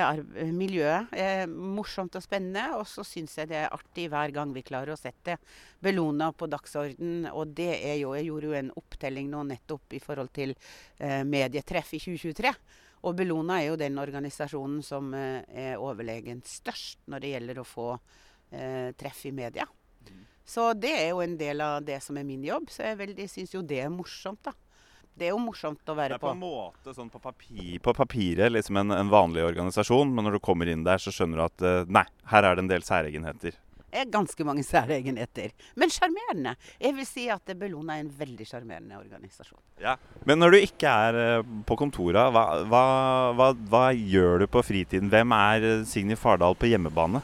miljøet 0.54 1.14
er 1.18 1.48
morsomt 1.50 2.14
og 2.14 2.22
spennende. 2.22 2.78
Og 2.78 2.86
så 2.90 3.02
syns 3.08 3.34
jeg 3.40 3.50
det 3.50 3.58
er 3.64 3.74
artig 3.74 4.06
hver 4.14 4.34
gang 4.36 4.52
vi 4.54 4.62
klarer 4.66 4.94
å 4.94 5.00
sette 5.00 5.40
Bellona 5.82 6.30
på 6.30 6.46
dagsorden. 6.52 7.25
Og 7.34 7.56
det 7.58 7.72
er 7.80 7.98
jo 8.04 8.14
Jeg 8.14 8.28
gjorde 8.30 8.52
jo 8.52 8.58
en 8.60 8.74
opptelling 8.78 9.32
nå 9.32 9.42
nettopp 9.50 9.96
i 9.98 10.02
forhold 10.04 10.30
til 10.36 10.54
eh, 10.54 11.24
medietreff 11.25 11.96
i 11.98 12.02
2023. 12.04 12.54
Og 13.06 13.18
Bellona 13.18 13.62
er 13.62 13.72
jo 13.72 13.80
den 13.82 13.98
organisasjonen 14.02 14.86
som 14.86 15.10
eh, 15.18 15.42
er 15.50 15.82
overlegent 15.82 16.46
størst 16.46 17.02
når 17.10 17.25
det 17.25 17.34
gjelder 17.34 17.62
å 17.62 17.66
få 17.66 17.88
eh, 17.96 18.94
treff 18.94 19.25
i 19.25 19.34
media. 19.34 19.66
Så 20.46 20.70
det 20.78 20.94
er 20.94 21.10
jo 21.10 21.24
en 21.25 21.34
del 21.38 21.62
av 21.66 21.80
det 21.82 21.98
som 22.06 22.18
er 22.22 22.28
min 22.28 22.46
jobb. 22.46 22.70
Så 22.70 22.86
jeg 22.86 23.02
veldig 23.02 23.25
syns 23.32 23.58
jo 23.58 23.66
det 23.66 23.82
er 23.82 23.90
morsomt, 23.90 24.46
da. 24.46 24.54
Det 25.15 25.29
er 25.29 25.31
jo 25.31 25.39
morsomt 25.39 25.88
å 25.88 25.93
være 25.95 26.17
på. 26.19 26.27
Det 26.27 26.27
er 26.27 26.27
på 26.27 26.31
en 26.34 26.41
måte 26.41 26.93
sånn 26.98 27.12
på, 27.12 27.22
papir, 27.24 27.75
på 27.79 27.93
papiret 27.95 28.51
liksom 28.51 28.81
en, 28.81 28.91
en 28.91 29.12
vanlig 29.12 29.45
organisasjon, 29.48 30.10
men 30.12 30.27
når 30.27 30.36
du 30.38 30.43
kommer 30.43 30.67
inn 30.67 30.84
der, 30.84 31.00
så 31.00 31.13
skjønner 31.15 31.39
du 31.39 31.45
at 31.45 31.63
eh, 31.63 31.93
nei, 31.95 32.03
her 32.34 32.48
er 32.50 32.57
det 32.57 32.65
en 32.65 32.72
del 32.74 32.84
særegenheter. 32.84 33.55
Det 33.95 34.01
er 34.01 34.10
ganske 34.12 34.43
mange 34.43 34.65
særegenheter. 34.67 35.53
Men 35.79 35.93
sjarmerende. 35.93 36.57
Jeg 36.84 36.98
vil 36.98 37.07
si 37.07 37.29
at 37.31 37.48
Bellona 37.55 37.95
er 37.95 38.03
en 38.03 38.12
veldig 38.12 38.43
sjarmerende 38.50 39.00
organisasjon. 39.00 39.62
Ja. 39.79 39.93
Men 40.27 40.43
når 40.43 40.51
du 40.51 40.60
ikke 40.60 40.91
er 40.91 41.19
eh, 41.22 41.53
på 41.63 41.79
kontora, 41.79 42.27
hva, 42.36 42.43
hva, 42.67 42.84
hva, 43.39 43.50
hva 43.72 43.86
gjør 43.95 44.43
du 44.43 44.50
på 44.51 44.65
fritiden? 44.67 45.07
Hvem 45.13 45.31
er 45.38 45.69
Signe 45.69 45.88
Signy 45.93 46.19
Fardal 46.19 46.60
på 46.60 46.67
hjemmebane? 46.74 47.24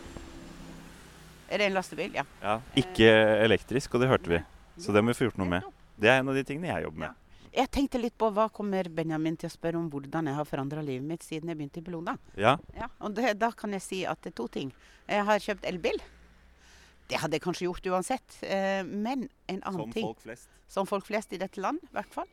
Er 1.52 1.60
det 1.60 1.68
en 1.68 1.76
lastebil? 1.76 2.16
Ja. 2.16 2.24
Ja, 2.40 2.62
ikke 2.80 3.12
elektrisk, 3.44 3.92
og 3.98 4.06
det 4.06 4.14
hørte 4.14 4.32
vi. 4.32 4.40
Så 4.80 4.96
det 4.96 5.04
må 5.04 5.12
vi 5.12 5.20
få 5.20 5.28
gjort 5.28 5.44
noe 5.44 5.58
med. 5.60 5.68
Det 6.00 6.08
er 6.08 6.22
en 6.22 6.32
av 6.32 6.40
de 6.40 6.48
tingene 6.48 6.72
jeg 6.72 6.88
jobber 6.88 7.10
med. 7.10 7.21
Jeg 7.52 7.68
tenkte 7.68 8.00
litt 8.00 8.16
på 8.20 8.30
hva 8.32 8.46
kommer 8.54 8.88
Benjamin 8.96 9.36
til 9.40 9.50
å 9.50 9.52
spørre 9.52 9.80
om 9.80 9.90
hvordan 9.92 10.30
jeg 10.30 10.38
har 10.38 10.48
forandra 10.48 10.84
livet 10.86 11.04
mitt 11.08 11.26
siden 11.26 11.52
jeg 11.52 11.60
begynte 11.60 11.82
i 11.82 11.86
Bellona. 11.86 12.16
Ja, 12.40 12.56
Ja, 12.78 12.88
og 13.04 13.16
det, 13.18 13.34
da 13.42 13.52
kan 13.52 13.76
jeg 13.76 13.84
si 13.84 14.02
at 14.08 14.22
det 14.24 14.32
er 14.32 14.38
to 14.40 14.48
ting. 14.48 14.72
Jeg 15.10 15.28
har 15.28 15.44
kjøpt 15.44 15.68
elbil. 15.68 16.00
Det 17.12 17.20
hadde 17.20 17.36
jeg 17.36 17.44
kanskje 17.44 17.68
gjort 17.68 17.90
uansett. 17.92 18.38
Eh, 18.48 18.84
men 18.88 19.28
en 19.52 19.60
annen 19.68 19.84
som 19.84 19.92
ting 19.92 20.08
folk 20.08 20.24
flest. 20.24 20.50
Som 20.72 20.88
folk 20.88 21.06
flest 21.10 21.34
i 21.36 21.42
dette 21.42 21.60
land, 21.60 21.84
i 21.84 21.96
hvert 21.98 22.14
fall. 22.16 22.30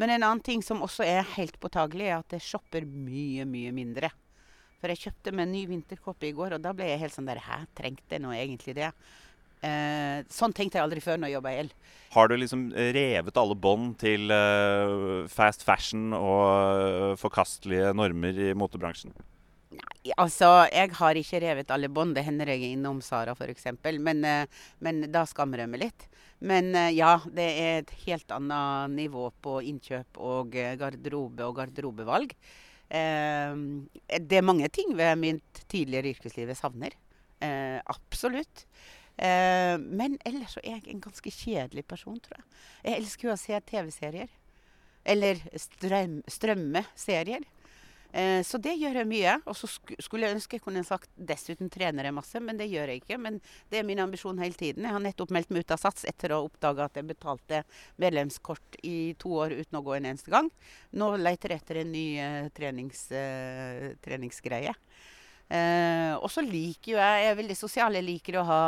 Men 0.00 0.10
en 0.10 0.24
annen 0.24 0.40
ting 0.42 0.62
som 0.64 0.80
også 0.82 1.04
er 1.06 1.26
helt 1.36 1.60
påtagelig, 1.60 2.08
er 2.08 2.22
at 2.22 2.32
jeg 2.32 2.46
shopper 2.48 2.86
mye, 2.88 3.44
mye 3.44 3.74
mindre. 3.76 4.10
For 4.80 4.90
jeg 4.92 5.04
kjøpte 5.04 5.32
meg 5.32 5.46
en 5.46 5.54
ny 5.54 5.66
vinterkåpe 5.68 6.26
i 6.30 6.32
går, 6.36 6.56
og 6.56 6.64
da 6.64 6.72
ble 6.76 6.88
jeg 6.88 7.04
helt 7.04 7.14
sånn 7.14 7.28
der 7.28 7.42
Hæ, 7.44 7.60
trengte 7.76 8.16
jeg 8.16 8.24
nå 8.24 8.32
egentlig 8.32 8.74
det? 8.80 8.90
Eh, 9.64 10.24
sånn 10.32 10.52
tenkte 10.56 10.78
jeg 10.78 10.84
aldri 10.84 11.02
før 11.04 11.20
når 11.20 11.30
jeg 11.30 11.38
jobba 11.38 11.52
i 11.52 11.60
el. 11.62 11.70
Har 12.14 12.28
du 12.30 12.36
liksom 12.38 12.66
revet 12.94 13.38
alle 13.40 13.56
bånd 13.58 13.94
til 14.02 14.32
eh, 14.34 15.24
fast 15.32 15.64
fashion 15.66 16.12
og 16.16 16.42
eh, 16.48 17.14
forkastelige 17.20 17.94
normer 17.96 18.40
i 18.50 18.52
motebransjen? 18.58 19.14
Nei, 19.74 20.12
Altså, 20.20 20.50
jeg 20.70 20.92
har 20.98 21.18
ikke 21.18 21.40
revet 21.42 21.72
alle 21.74 21.88
bånd. 21.90 22.14
Det 22.14 22.26
hender 22.26 22.52
jeg 22.52 22.62
er 22.62 22.74
innom 22.76 23.00
Sara 23.02 23.34
f.eks. 23.34 23.70
Men, 23.98 24.20
eh, 24.28 24.66
men 24.84 25.06
da 25.14 25.24
skammer 25.26 25.64
jeg 25.64 25.72
meg 25.72 25.86
litt. 25.86 26.06
Men 26.44 26.74
eh, 26.76 26.92
ja, 26.98 27.16
det 27.24 27.48
er 27.62 27.80
et 27.80 27.94
helt 28.04 28.34
annet 28.36 28.92
nivå 28.94 29.30
på 29.42 29.58
innkjøp 29.64 30.20
og 30.20 30.58
eh, 30.60 30.76
garderobe 30.80 31.48
og 31.48 31.56
garderobevalg. 31.62 32.36
Det 32.94 34.36
er 34.38 34.44
mange 34.44 34.68
ting 34.70 34.92
ved 34.94 35.16
mitt 35.18 35.62
tidligere 35.72 36.12
yrkesliv 36.12 36.52
jeg 36.52 36.58
savner. 36.60 36.92
Eh, 37.42 37.80
absolutt. 37.90 38.66
Eh, 39.16 39.76
men 39.78 40.18
ellers 40.26 40.56
så 40.56 40.62
er 40.64 40.78
jeg 40.78 40.94
en 40.94 41.02
ganske 41.04 41.30
kjedelig 41.30 41.86
person, 41.86 42.18
tror 42.22 42.40
jeg. 42.40 42.46
Jeg 42.86 43.02
elsker 43.02 43.28
jo 43.28 43.34
å 43.34 43.40
se 43.40 43.60
TV-serier. 43.70 44.32
Eller 45.04 45.42
strøm, 45.60 46.22
strømmeserier. 46.30 47.44
Eh, 48.14 48.40
så 48.46 48.58
det 48.62 48.76
gjør 48.78 49.00
jeg 49.00 49.10
mye. 49.10 49.36
Og 49.50 49.56
så 49.58 49.68
skulle 49.68 50.26
jeg 50.26 50.38
ønske 50.38 50.58
jeg 50.58 50.64
kunne 50.64 50.84
sagt 50.86 51.10
dessuten 51.14 51.70
trener 51.72 52.06
jeg 52.06 52.16
masse, 52.16 52.42
men 52.42 52.58
det 52.58 52.68
gjør 52.72 52.92
jeg 52.92 53.02
ikke. 53.02 53.18
Men 53.22 53.40
det 53.70 53.80
er 53.80 53.86
min 53.86 54.02
ambisjon 54.02 54.38
hele 54.42 54.58
tiden. 54.58 54.86
Jeg 54.86 54.96
har 54.96 55.02
nettopp 55.02 55.34
meldt 55.34 55.54
meg 55.54 55.66
ut 55.66 55.74
av 55.74 55.82
Sats 55.82 56.06
etter 56.10 56.34
å 56.34 56.40
ha 56.40 56.48
oppdaga 56.48 56.88
at 56.88 56.98
jeg 56.98 57.10
betalte 57.10 57.64
medlemskort 58.02 58.78
i 58.82 59.14
to 59.20 59.34
år 59.44 59.56
uten 59.60 59.80
å 59.80 59.84
gå 59.86 59.96
en 59.98 60.10
eneste 60.12 60.34
gang. 60.34 60.50
Nå 60.94 61.14
leter 61.22 61.54
jeg 61.54 61.64
etter 61.64 61.82
en 61.82 61.90
ny 61.94 62.06
uh, 62.22 62.52
trenings, 62.54 63.08
uh, 63.14 63.90
treningsgreie. 64.04 64.74
Eh, 65.44 66.14
og 66.16 66.30
så 66.32 66.40
liker 66.40 66.94
jo 66.94 66.96
jeg 66.96 67.24
Jeg 67.24 67.30
er 67.30 67.40
veldig 67.40 67.56
sosial. 67.58 67.98
Jeg 67.98 68.06
liker 68.06 68.38
å 68.40 68.46
ha 68.48 68.62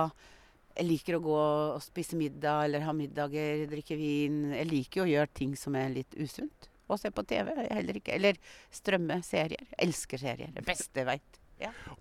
jeg 0.76 0.86
liker 0.86 1.16
å 1.16 1.22
gå 1.24 1.36
og 1.36 1.84
spise 1.84 2.18
middag 2.18 2.66
eller 2.66 2.84
ha 2.84 2.92
middager, 2.96 3.64
drikke 3.70 3.96
vin. 3.98 4.42
Jeg 4.56 4.68
liker 4.70 5.02
jo 5.02 5.06
å 5.06 5.12
gjøre 5.14 5.32
ting 5.40 5.56
som 5.58 5.76
er 5.78 5.94
litt 5.94 6.18
usunt. 6.20 6.68
Og 6.86 7.00
se 7.00 7.10
på 7.10 7.24
TV. 7.26 7.50
er 7.50 7.72
Heller 7.80 7.98
ikke. 7.98 8.14
Eller 8.14 8.38
strømme 8.74 9.18
serier. 9.26 9.64
Jeg 9.72 9.80
elsker 9.88 10.22
serier. 10.22 10.52
Det 10.54 10.64
beste 10.66 11.02
jeg 11.02 11.08
veit. 11.08 11.40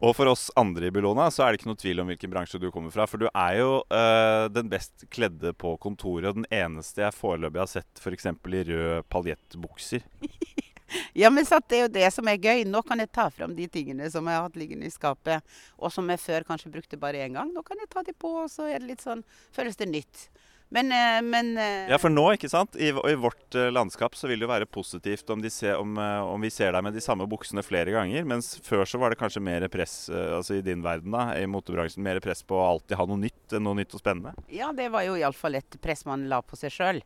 Og 0.03 0.12
for 0.17 0.27
oss 0.27 0.50
andre 0.60 0.89
i 0.89 0.94
Bellona 0.94 1.29
så 1.32 1.46
er 1.46 1.53
det 1.53 1.62
ikke 1.62 1.70
noe 1.70 1.79
tvil 1.79 2.03
om 2.03 2.10
hvilken 2.12 2.34
bransje 2.34 2.60
du 2.60 2.67
kommer 2.74 2.91
fra. 2.94 3.08
For 3.08 3.22
du 3.22 3.29
er 3.32 3.62
jo 3.62 3.70
øh, 3.88 4.48
den 4.51 4.70
best 4.72 5.08
kledde 5.13 5.55
på 5.55 5.77
kontoret, 5.82 6.27
og 6.29 6.41
den 6.41 6.50
eneste 6.53 7.05
jeg 7.05 7.15
foreløpig 7.15 7.63
har 7.63 7.72
sett 7.72 8.03
f.eks. 8.03 8.27
i 8.27 8.63
rød 8.70 9.08
paljettbukser. 9.13 10.05
Ja, 11.15 11.29
men 11.31 11.47
sant, 11.47 11.67
det 11.71 11.77
er 11.77 11.85
jo 11.85 11.93
det 11.95 12.09
som 12.13 12.27
er 12.29 12.41
gøy. 12.41 12.65
Nå 12.67 12.81
kan 12.85 12.99
jeg 13.01 13.11
ta 13.15 13.29
fram 13.33 13.55
de 13.57 13.67
tingene 13.71 14.09
som 14.11 14.27
jeg 14.27 14.37
har 14.37 14.47
hatt 14.47 14.59
liggende 14.59 14.89
i 14.89 14.93
skapet, 14.93 15.45
og 15.79 15.93
som 15.93 16.09
jeg 16.11 16.21
før 16.21 16.47
kanskje 16.47 16.73
brukte 16.73 16.99
bare 16.99 17.23
én 17.25 17.37
gang. 17.37 17.53
Nå 17.55 17.63
kan 17.65 17.79
jeg 17.81 17.91
ta 17.91 18.03
de 18.05 18.13
på, 18.13 18.33
og 18.43 18.51
så 18.51 18.67
er 18.69 18.81
det 18.81 18.95
litt 18.95 19.05
sånn 19.05 19.23
Føles 19.55 19.79
det 19.79 19.87
nytt. 19.89 20.27
Men, 20.69 20.91
eh, 20.91 21.21
men 21.21 21.57
eh, 21.57 21.89
Ja, 21.89 21.97
for 22.01 22.11
nå, 22.11 22.23
ikke 22.35 22.49
sant, 22.49 22.75
i, 22.75 22.89
i 22.89 23.15
vårt 23.19 23.55
eh, 23.55 23.69
landskap 23.71 24.15
så 24.17 24.27
vil 24.27 24.41
det 24.41 24.47
jo 24.47 24.51
være 24.51 24.67
positivt 24.67 25.29
om, 25.31 25.43
de 25.43 25.51
ser, 25.53 25.77
om, 25.79 25.93
om 25.97 26.41
vi 26.41 26.51
ser 26.51 26.73
deg 26.73 26.83
med 26.83 26.97
de 26.97 27.03
samme 27.03 27.27
buksene 27.29 27.63
flere 27.65 27.93
ganger. 27.93 28.25
Mens 28.27 28.55
før 28.65 28.83
så 28.89 28.99
var 29.01 29.13
det 29.13 29.19
kanskje 29.21 29.43
mer 29.45 29.67
press, 29.71 30.09
altså 30.09 30.57
i 30.57 30.65
din 30.65 30.83
verden 30.85 31.13
da, 31.15 31.29
i 31.37 31.45
motebransjen, 31.49 32.03
mer 32.05 32.19
press 32.23 32.43
på 32.43 32.57
å 32.57 32.65
alltid 32.73 32.97
ha 32.99 33.07
noe 33.09 33.21
nytt 33.21 33.55
noe 33.61 33.77
nytt 33.77 33.93
og 33.95 34.01
spennende. 34.01 34.33
Ja, 34.51 34.71
det 34.75 34.89
var 34.93 35.05
jo 35.05 35.15
iallfall 35.19 35.59
et 35.61 35.77
press 35.83 36.03
man 36.09 36.25
la 36.31 36.41
på 36.43 36.57
seg 36.59 36.73
sjøl. 36.73 37.03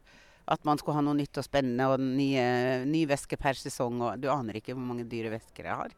At 0.50 0.66
man 0.66 0.80
skulle 0.82 0.98
ha 0.98 1.06
noe 1.06 1.18
nytt 1.18 1.38
og 1.38 1.46
spennende 1.46 1.86
og 1.92 2.02
nye, 2.02 2.46
ny 2.90 3.04
væske 3.10 3.38
per 3.38 3.58
sesong. 3.60 4.02
Og 4.02 4.22
du 4.22 4.30
aner 4.34 4.58
ikke 4.58 4.74
hvor 4.74 4.88
mange 4.88 5.06
dyre 5.10 5.34
væsker 5.36 5.70
jeg 5.70 5.82
har. 5.84 5.94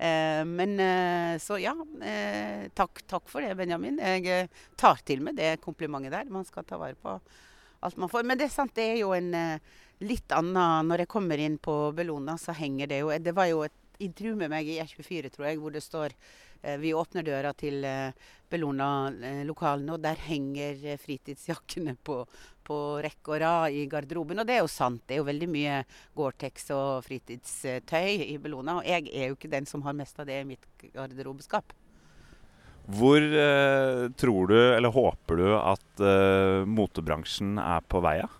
Eh, 0.00 0.40
men 0.48 0.78
eh, 0.80 1.34
så 1.42 1.58
ja. 1.60 1.74
Eh, 2.00 2.70
takk, 2.76 3.04
takk 3.10 3.28
for 3.28 3.44
det, 3.44 3.52
Benjamin. 3.58 4.00
Jeg 4.00 4.26
eh, 4.32 4.64
tar 4.80 5.04
til 5.04 5.20
meg 5.26 5.36
det 5.36 5.58
komplimentet 5.64 6.16
der. 6.16 6.32
Man 6.32 6.48
skal 6.48 6.64
ta 6.64 6.80
vare 6.80 6.96
på 6.96 7.18
alt 7.80 8.00
man 8.00 8.08
får. 8.08 8.24
Men 8.24 8.40
det 8.40 8.48
er 8.48 8.54
sant, 8.54 8.74
det 8.76 8.88
er 8.94 8.98
jo 9.02 9.12
en 9.16 9.34
eh, 9.36 9.76
litt 10.04 10.32
annen 10.32 10.88
Når 10.88 11.04
jeg 11.04 11.12
kommer 11.12 11.40
inn 11.40 11.58
på 11.60 11.76
Bellona, 11.96 12.38
så 12.40 12.56
henger 12.56 12.88
det 12.90 13.02
jo 13.02 13.12
Det 13.20 13.36
var 13.36 13.50
jo 13.50 13.64
et 13.66 13.76
intervju 14.00 14.36
med 14.40 14.52
meg 14.52 14.68
i 14.68 14.78
E24, 14.80 15.28
tror 15.34 15.50
jeg, 15.50 15.60
hvor 15.60 15.74
det 15.74 15.84
står 15.84 16.14
eh, 16.62 16.76
Vi 16.80 16.94
åpner 16.96 17.26
døra 17.26 17.52
til 17.52 17.84
eh, 17.84 18.12
Bellona-lokalene, 18.50 19.94
og 19.94 20.02
der 20.04 20.22
henger 20.26 20.80
eh, 20.92 21.00
fritidsjakkene 21.00 21.96
på, 22.04 22.22
på 22.66 22.78
rekke 23.04 23.34
og 23.34 23.42
rad 23.42 23.76
i 23.76 23.84
garderoben. 23.90 24.42
Og 24.42 24.48
det 24.48 24.56
er 24.56 24.64
jo 24.64 24.72
sant. 24.72 25.04
Det 25.06 25.16
er 25.16 25.22
jo 25.22 25.28
veldig 25.28 25.50
mye 25.50 25.76
Gore-Tex 26.18 26.70
og 26.76 27.04
fritidstøy 27.06 28.26
i 28.26 28.40
Bellona. 28.42 28.80
Og 28.80 28.90
jeg 28.90 29.08
er 29.12 29.30
jo 29.30 29.38
ikke 29.38 29.52
den 29.52 29.68
som 29.70 29.86
har 29.86 29.96
mest 29.96 30.18
av 30.20 30.28
det 30.30 30.42
i 30.42 30.50
mitt 30.52 30.66
garderobeskap. 30.94 31.74
Hvor 32.90 33.22
eh, 33.22 34.08
tror 34.18 34.50
du, 34.50 34.58
eller 34.58 34.90
håper 34.94 35.38
du, 35.38 35.48
at 35.54 36.02
eh, 36.02 36.66
motebransjen 36.66 37.58
er 37.62 37.84
på 37.86 38.02
vei 38.02 38.18
av? 38.24 38.36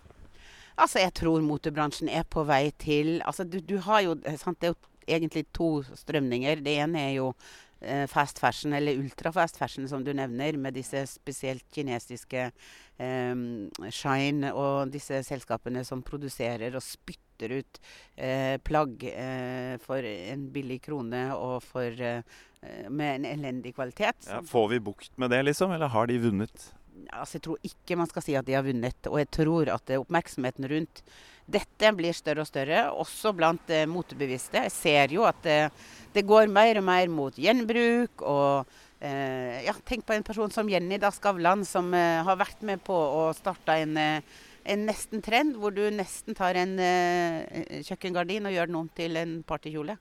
Altså, 0.80 1.02
jeg 1.02 1.12
tror 1.20 1.42
motebransjen 1.44 2.08
er 2.08 2.24
på 2.24 2.42
vei 2.48 2.70
til 2.80 3.18
Altså, 3.28 3.44
du, 3.44 3.58
du 3.60 3.76
har 3.84 4.00
jo 4.06 4.14
sant, 4.40 4.60
Det 4.60 4.70
er 4.70 4.72
jo 4.72 4.78
egentlig 5.10 5.44
to 5.52 5.82
strømninger. 5.84 6.62
Det 6.64 6.76
ene 6.82 7.04
er 7.10 7.14
jo 7.18 7.32
eh, 7.32 7.60
fast 8.08 8.38
fashion, 8.38 8.74
eller 8.76 8.98
ultrafast 9.00 9.56
fashion, 9.56 9.88
som 9.88 10.04
du 10.04 10.12
nevner, 10.12 10.58
med 10.60 10.74
disse 10.76 11.06
spesielt 11.08 11.64
kinesiske 11.72 12.50
eh, 13.00 13.44
Shine 13.88 14.52
og 14.52 14.92
disse 14.92 15.22
selskapene 15.26 15.84
som 15.88 16.04
produserer 16.04 16.76
og 16.76 16.84
spytter 16.84 17.56
ut 17.60 17.80
eh, 18.16 18.58
plagg 18.60 19.06
eh, 19.08 19.78
for 19.80 20.04
en 20.04 20.44
billig 20.52 20.82
krone 20.84 21.22
og 21.36 21.62
for, 21.64 21.88
eh, 21.88 22.20
med 22.88 23.14
en 23.14 23.30
elendig 23.32 23.74
kvalitet. 23.78 24.28
Ja, 24.28 24.42
får 24.44 24.68
vi 24.74 24.84
bukt 24.90 25.16
med 25.16 25.32
det, 25.32 25.40
liksom? 25.48 25.72
Eller 25.72 25.92
har 25.94 26.10
de 26.10 26.20
vunnet? 26.20 26.70
altså 27.08 27.38
Jeg 27.38 27.44
tror 27.46 27.66
ikke 27.66 27.98
man 27.98 28.10
skal 28.10 28.24
si 28.24 28.36
at 28.38 28.46
de 28.48 28.56
har 28.56 28.66
vunnet. 28.66 29.10
Og 29.10 29.18
jeg 29.22 29.30
tror 29.34 29.70
at 29.72 29.92
eh, 29.92 30.00
oppmerksomheten 30.00 30.68
rundt 30.70 31.02
dette 31.50 31.92
blir 31.96 32.16
større 32.16 32.44
og 32.44 32.48
større, 32.48 32.84
også 32.92 33.32
blant 33.36 33.72
eh, 33.72 33.88
motebevisste. 33.90 34.64
Jeg 34.68 34.74
ser 34.74 35.16
jo 35.16 35.26
at 35.28 35.40
det, 35.44 35.58
det 36.14 36.26
går 36.28 36.50
mer 36.52 36.80
og 36.80 36.86
mer 36.86 37.10
mot 37.12 37.36
gjenbruk. 37.36 38.22
og 38.22 38.70
eh, 39.00 39.60
ja, 39.66 39.74
Tenk 39.86 40.06
på 40.06 40.16
en 40.16 40.26
person 40.26 40.52
som 40.54 40.70
Jenny 40.70 41.00
da 41.02 41.12
Skavlan, 41.14 41.64
som 41.68 41.92
eh, 41.96 42.22
har 42.26 42.40
vært 42.40 42.64
med 42.66 42.82
på 42.86 42.94
å 42.94 43.28
starte 43.36 43.80
en, 43.82 43.96
eh, 44.00 44.40
en 44.70 44.84
nesten 44.88 45.24
trend, 45.24 45.56
hvor 45.58 45.74
du 45.74 45.86
nesten 45.94 46.36
tar 46.38 46.58
en 46.60 46.76
eh, 46.78 47.80
kjøkkengardin 47.86 48.48
og 48.48 48.56
gjør 48.56 48.70
den 48.70 48.82
om 48.82 48.90
til 48.96 49.20
en 49.20 49.40
partykjole. 49.46 49.96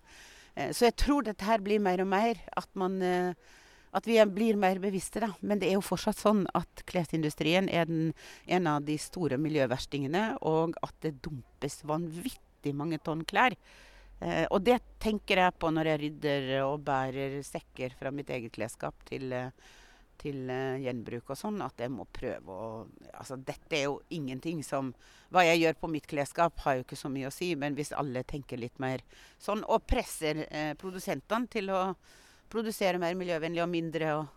Eh, 0.56 0.74
så 0.75 0.89
jeg 0.89 0.98
tror 1.00 1.25
dette 1.27 1.48
her 1.48 1.63
blir 1.63 1.82
mer 1.84 2.03
og 2.03 2.12
mer 2.12 2.41
at 2.60 2.70
man 2.79 3.00
eh, 3.01 3.56
at 3.96 4.08
vi 4.08 4.19
blir 4.29 4.60
mer 4.60 4.79
bevisste, 4.81 5.24
da. 5.24 5.31
Men 5.41 5.62
det 5.62 5.69
er 5.69 5.77
jo 5.79 5.86
fortsatt 5.86 6.19
sånn 6.22 6.46
at 6.58 6.84
klesindustrien 6.89 7.69
er 7.74 7.89
den, 7.89 8.13
en 8.46 8.69
av 8.69 8.86
de 8.86 8.98
store 9.01 9.39
miljøverstingene, 9.41 10.39
og 10.46 10.77
at 10.86 10.96
det 11.05 11.17
dumpes 11.25 11.81
vanvittig 11.89 12.75
mange 12.77 13.01
tonn 13.01 13.25
klær. 13.27 13.58
Eh, 14.19 14.46
og 14.51 14.62
det 14.67 14.79
tenker 15.01 15.46
jeg 15.46 15.58
på 15.58 15.72
når 15.72 15.93
jeg 15.93 16.01
rydder 16.03 16.50
og 16.65 16.81
bærer 16.86 17.39
sekker 17.46 17.96
fra 17.98 18.12
mitt 18.12 18.29
eget 18.36 18.53
klesskap 18.55 19.05
til, 19.08 19.31
til 20.19 20.51
eh, 20.51 20.81
gjenbruk 20.84 21.31
og 21.31 21.39
sånn, 21.39 21.62
at 21.63 21.79
jeg 21.79 21.93
må 21.93 22.08
prøve 22.13 22.55
å 22.55 22.72
Altså, 23.19 23.36
dette 23.36 23.75
er 23.75 23.88
jo 23.89 23.98
ingenting 24.15 24.62
som 24.63 24.93
Hva 25.34 25.41
jeg 25.43 25.60
gjør 25.60 25.75
på 25.81 25.89
mitt 25.91 26.05
klesskap, 26.08 26.60
har 26.63 26.77
jo 26.77 26.86
ikke 26.86 27.00
så 27.00 27.10
mye 27.12 27.27
å 27.27 27.34
si, 27.34 27.51
men 27.60 27.75
hvis 27.75 27.91
alle 27.96 28.24
tenker 28.27 28.60
litt 28.60 28.79
mer 28.79 29.03
sånn, 29.41 29.63
og 29.67 29.84
presser 29.88 30.46
eh, 30.48 30.72
produsentene 30.79 31.51
til 31.51 31.72
å 31.74 31.81
produsere 32.51 33.01
mer 33.01 33.18
miljøvennlig 33.18 33.63
og 33.63 33.72
mindre 33.72 34.13
og 34.18 34.27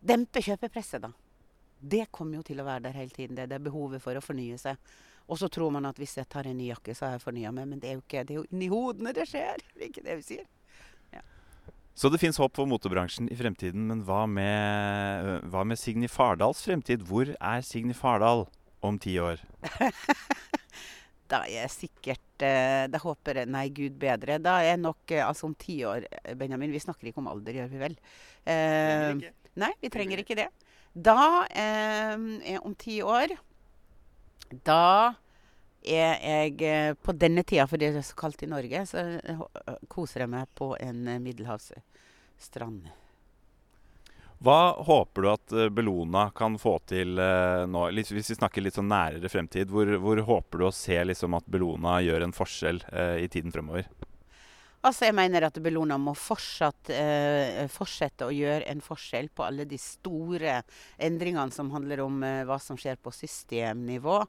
dempe 0.00 0.42
kjøpepresset, 0.44 1.04
da. 1.04 1.12
Det 1.80 2.10
kommer 2.12 2.40
jo 2.40 2.44
til 2.44 2.60
å 2.60 2.66
være 2.66 2.84
der 2.88 2.98
hele 3.00 3.14
tiden. 3.14 3.38
Det, 3.38 3.48
det 3.48 3.56
er 3.56 3.64
behovet 3.64 4.02
for 4.04 4.16
å 4.16 4.24
fornye 4.24 4.58
seg. 4.60 4.76
Og 5.30 5.38
så 5.40 5.48
tror 5.52 5.72
man 5.72 5.88
at 5.88 5.96
hvis 6.00 6.18
jeg 6.18 6.28
tar 6.28 6.48
en 6.50 6.58
ny 6.58 6.68
jakke, 6.68 6.92
så 6.96 7.06
har 7.06 7.16
jeg 7.16 7.24
fornya 7.24 7.52
meg. 7.56 7.68
Men 7.70 7.80
det 7.80 7.88
er 7.88 7.96
jo 7.96 8.04
ikke 8.04 8.24
det 8.28 8.34
er 8.34 8.40
jo 8.42 8.48
inni 8.50 8.68
hodene 8.72 9.14
det 9.16 9.28
skjer. 9.30 9.62
Det 9.72 9.86
er 9.86 9.92
ikke 9.92 10.04
det 10.04 10.16
vi 10.20 10.26
sier. 10.26 10.48
Så 12.00 12.08
det 12.08 12.20
fins 12.22 12.38
håp 12.40 12.54
for 12.56 12.64
motebransjen 12.70 13.26
i 13.28 13.36
fremtiden, 13.36 13.82
men 13.90 14.04
hva 14.08 14.22
med, 14.30 15.44
hva 15.52 15.66
med 15.68 15.76
Signy 15.76 16.08
Fardals 16.08 16.62
fremtid? 16.64 17.02
Hvor 17.04 17.28
er 17.34 17.66
Signy 17.66 17.92
Fardal 17.92 18.46
om 18.80 18.96
ti 18.98 19.18
år? 19.20 19.42
Da 21.30 21.44
er 21.46 21.52
jeg 21.62 21.72
sikkert 21.74 22.44
eh, 22.46 22.86
Da 22.90 23.00
håper 23.02 23.42
jeg 23.42 23.50
Nei, 23.52 23.68
gud 23.74 23.98
bedre. 24.00 24.40
Da 24.42 24.58
er 24.60 24.72
jeg 24.72 24.82
nok 24.82 25.14
eh, 25.14 25.24
Altså 25.26 25.48
om 25.50 25.54
ti 25.58 25.80
år, 25.86 26.06
eh, 26.10 26.34
Benjamin. 26.38 26.72
Vi 26.74 26.82
snakker 26.82 27.10
ikke 27.10 27.22
om 27.22 27.30
alder, 27.30 27.60
gjør 27.60 27.70
vi 27.72 27.82
vel? 27.84 27.96
Eh, 28.50 29.26
nei, 29.60 29.72
vi 29.82 29.92
trenger 29.92 30.22
ikke 30.22 30.38
det. 30.38 30.50
Da, 30.90 31.46
om 32.66 32.72
ti 32.74 32.96
år 33.06 33.36
Da 34.66 35.14
er 35.86 36.16
jeg 36.18 36.96
På 36.98 37.14
denne 37.14 37.44
tida, 37.46 37.68
for 37.70 37.78
det 37.78 37.92
er 37.92 38.02
så 38.04 38.18
kaldt 38.18 38.42
i 38.42 38.50
Norge, 38.50 38.82
så 38.90 39.04
koser 39.88 40.26
jeg 40.26 40.32
meg 40.34 40.50
på 40.58 40.74
en 40.82 41.06
middelhavsstrand. 41.22 42.90
Hva 44.40 44.72
håper 44.88 45.22
du 45.22 45.28
at 45.28 45.52
eh, 45.52 45.68
Bellona 45.68 46.30
kan 46.32 46.54
få 46.58 46.78
til 46.88 47.18
eh, 47.20 47.66
nå? 47.68 47.82
Hvis 47.92 48.14
vi 48.32 48.38
snakker 48.38 48.64
litt 48.64 48.78
sånn 48.78 48.88
nærere 48.88 49.28
fremtid, 49.28 49.68
hvor, 49.68 49.90
hvor 50.00 50.22
håper 50.24 50.62
du 50.62 50.68
å 50.70 50.72
se 50.72 50.96
liksom 51.04 51.36
at 51.36 51.48
Bellona 51.50 51.98
gjør 52.00 52.24
en 52.24 52.32
forskjell 52.32 52.80
eh, 52.88 53.18
i 53.26 53.28
tiden 53.28 53.52
fremover? 53.52 53.90
Altså, 54.80 55.10
jeg 55.10 55.12
mener 55.12 55.44
at 55.44 55.58
Bellona 55.60 55.98
må 56.00 56.14
fortsatt, 56.16 56.88
eh, 56.94 57.66
fortsette 57.68 58.24
å 58.24 58.32
gjøre 58.32 58.64
en 58.72 58.80
forskjell 58.80 59.28
på 59.28 59.44
alle 59.44 59.66
de 59.68 59.76
store 59.76 60.62
endringene 60.96 61.52
som 61.52 61.68
handler 61.74 62.00
om 62.06 62.22
eh, 62.24 62.40
hva 62.48 62.56
som 62.64 62.80
skjer 62.80 62.96
på 62.96 63.12
systemnivå. 63.12 64.22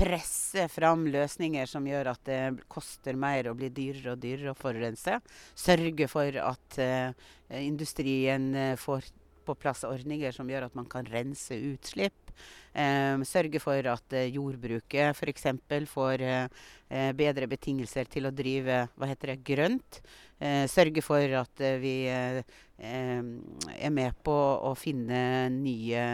Presse 0.00 0.70
fram 0.72 1.04
løsninger 1.12 1.68
som 1.68 1.84
gjør 1.84 2.14
at 2.14 2.24
det 2.24 2.40
koster 2.72 3.12
mer 3.12 3.52
og 3.52 3.60
blir 3.60 3.76
dyrere 3.76 4.14
og 4.14 4.24
dyrere 4.24 4.54
å 4.54 4.60
forurense. 4.62 5.20
Sørge 5.52 6.08
for 6.08 6.42
at 6.48 6.80
eh, 6.80 7.12
industrien 7.60 8.54
får 8.80 9.12
på 9.44 9.56
plass 9.58 9.84
ordninger 9.88 10.34
som 10.34 10.48
gjør 10.50 10.68
at 10.68 10.76
man 10.78 10.88
kan 10.90 11.06
rense 11.08 11.56
utslipp. 11.56 12.32
Eh, 12.72 13.18
sørge 13.26 13.60
for 13.62 13.86
at 13.92 14.16
eh, 14.16 14.30
jordbruket 14.30 15.16
f.eks. 15.16 15.48
får 15.90 16.22
eh, 16.22 16.60
eh, 16.88 17.10
bedre 17.18 17.48
betingelser 17.50 18.08
til 18.10 18.28
å 18.28 18.34
drive 18.34 18.84
hva 18.94 19.10
heter 19.10 19.34
det, 19.34 19.40
grønt. 19.46 20.00
Eh, 20.38 20.64
sørge 20.70 21.02
for 21.04 21.40
at 21.40 21.64
eh, 21.66 21.80
vi 21.82 21.96
er 22.80 23.92
med 23.92 24.22
på 24.24 24.36
å 24.64 24.72
finne 24.78 25.50
nye 25.52 26.04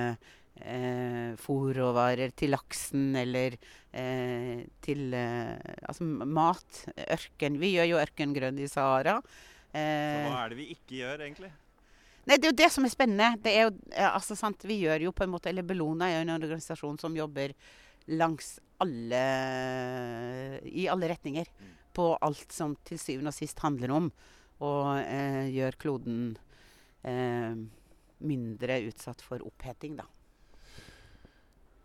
eh, 0.65 1.37
fòrråvarer 1.39 2.33
til 2.37 2.55
laksen 2.57 3.13
eller 3.21 3.59
eh, 3.93 4.65
til 4.83 5.13
eh, 5.15 5.77
altså 5.87 6.09
mat. 6.09 6.83
Ørken. 7.07 7.61
Vi 7.63 7.77
gjør 7.77 7.93
jo 7.93 8.01
ørkengrønn 8.03 8.59
i 8.65 8.71
Sahara. 8.71 9.21
Eh, 9.77 10.27
er 10.27 10.53
det 10.53 10.59
vi 10.59 10.71
ikke 10.75 11.01
gjør, 11.03 11.23
egentlig? 11.27 11.53
Nei, 12.27 12.39
Det 12.39 12.49
er 12.49 12.51
jo 12.51 12.59
det 12.59 12.71
som 12.75 12.87
er 12.87 12.91
spennende. 12.91 13.29
Det 13.43 13.53
er 13.55 13.69
jo, 13.69 13.73
altså, 14.09 14.37
sant, 14.39 14.65
vi 14.67 14.81
gjør 14.83 15.07
jo 15.07 15.13
på 15.15 15.25
en 15.25 15.31
måte, 15.31 15.51
eller 15.51 15.67
Bellona 15.67 16.09
er 16.11 16.19
jo 16.19 16.25
en 16.27 16.35
organisasjon 16.41 16.99
som 16.99 17.15
jobber 17.17 17.55
langs 18.19 18.57
alle 18.83 19.23
I 20.67 20.89
alle 20.91 21.11
retninger. 21.15 21.49
På 21.97 22.11
alt 22.21 22.53
som 22.53 22.75
til 22.85 22.99
syvende 23.01 23.33
og 23.33 23.39
sist 23.39 23.63
handler 23.65 23.95
om 23.95 24.11
å 24.61 24.73
eh, 24.99 25.47
gjøre 25.53 25.81
kloden 25.81 26.21
eh, 27.07 27.55
mindre 28.27 28.83
utsatt 28.89 29.23
for 29.25 29.41
oppheting, 29.47 29.97
da. 30.01 30.05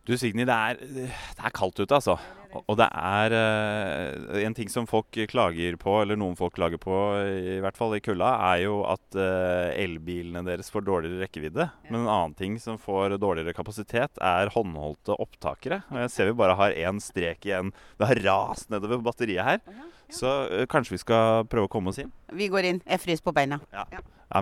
Du 0.08 0.16
Signy, 0.18 0.46
det 0.50 0.54
er, 0.56 0.80
det 0.82 1.10
er 1.46 1.54
kaldt 1.54 1.78
ute, 1.78 1.94
altså. 1.94 2.16
Og- 2.52 2.76
det 2.76 2.88
er 2.92 3.32
uh, 3.32 4.40
En 4.44 4.54
ting 4.58 4.68
som 4.68 4.88
folk 4.90 5.08
klager 5.32 5.78
på, 5.80 5.94
eller 6.02 6.18
noen 6.20 6.36
folk 6.36 6.56
klager 6.58 6.82
på, 6.82 6.96
i 7.22 7.60
hvert 7.64 7.78
fall 7.78 7.96
i 7.96 8.02
kulda, 8.04 8.32
er 8.52 8.64
jo 8.66 8.82
at 8.90 9.16
uh, 9.16 9.70
elbilene 9.78 10.44
deres 10.44 10.72
får 10.74 10.84
dårligere 10.84 11.22
rekkevidde. 11.24 11.70
Men 11.88 12.02
en 12.02 12.12
annen 12.12 12.36
ting 12.36 12.58
som 12.60 12.80
får 12.82 13.16
dårligere 13.22 13.56
kapasitet, 13.56 14.20
er 14.20 14.52
håndholdte 14.52 15.16
opptakere. 15.22 15.84
Og 15.94 16.02
jeg 16.04 16.12
ser 16.18 16.32
vi 16.32 16.38
bare 16.44 16.58
har 16.60 16.76
én 16.76 17.00
strek 17.00 17.48
igjen. 17.48 17.72
Det 18.02 18.10
har 18.12 18.24
rast 18.26 18.74
nedover 18.74 19.00
batteriet 19.06 19.48
her. 19.48 19.64
Så 20.12 20.28
uh, 20.52 20.66
kanskje 20.68 20.98
vi 20.98 21.04
skal 21.06 21.46
prøve 21.48 21.70
å 21.70 21.72
komme 21.72 21.94
oss 21.94 22.02
inn? 22.04 22.12
Vi 22.36 22.52
går 22.52 22.68
inn. 22.74 22.84
Jeg 22.90 23.06
fryser 23.06 23.24
på 23.30 23.38
beina. 23.38 23.62
Ja, 23.72 23.86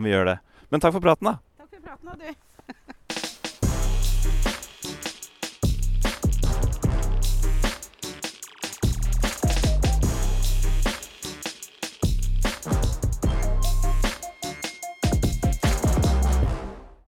vi 0.02 0.15
gjør 0.15 0.32
det. 0.34 0.39
Men 0.74 0.82
takk 0.82 0.95
for 0.98 1.04
praten, 1.04 1.30
da. 1.30 1.38
Takk 1.62 1.76
for 1.76 1.84
praten, 1.91 2.10
da, 2.10 2.17
du. 2.17 2.49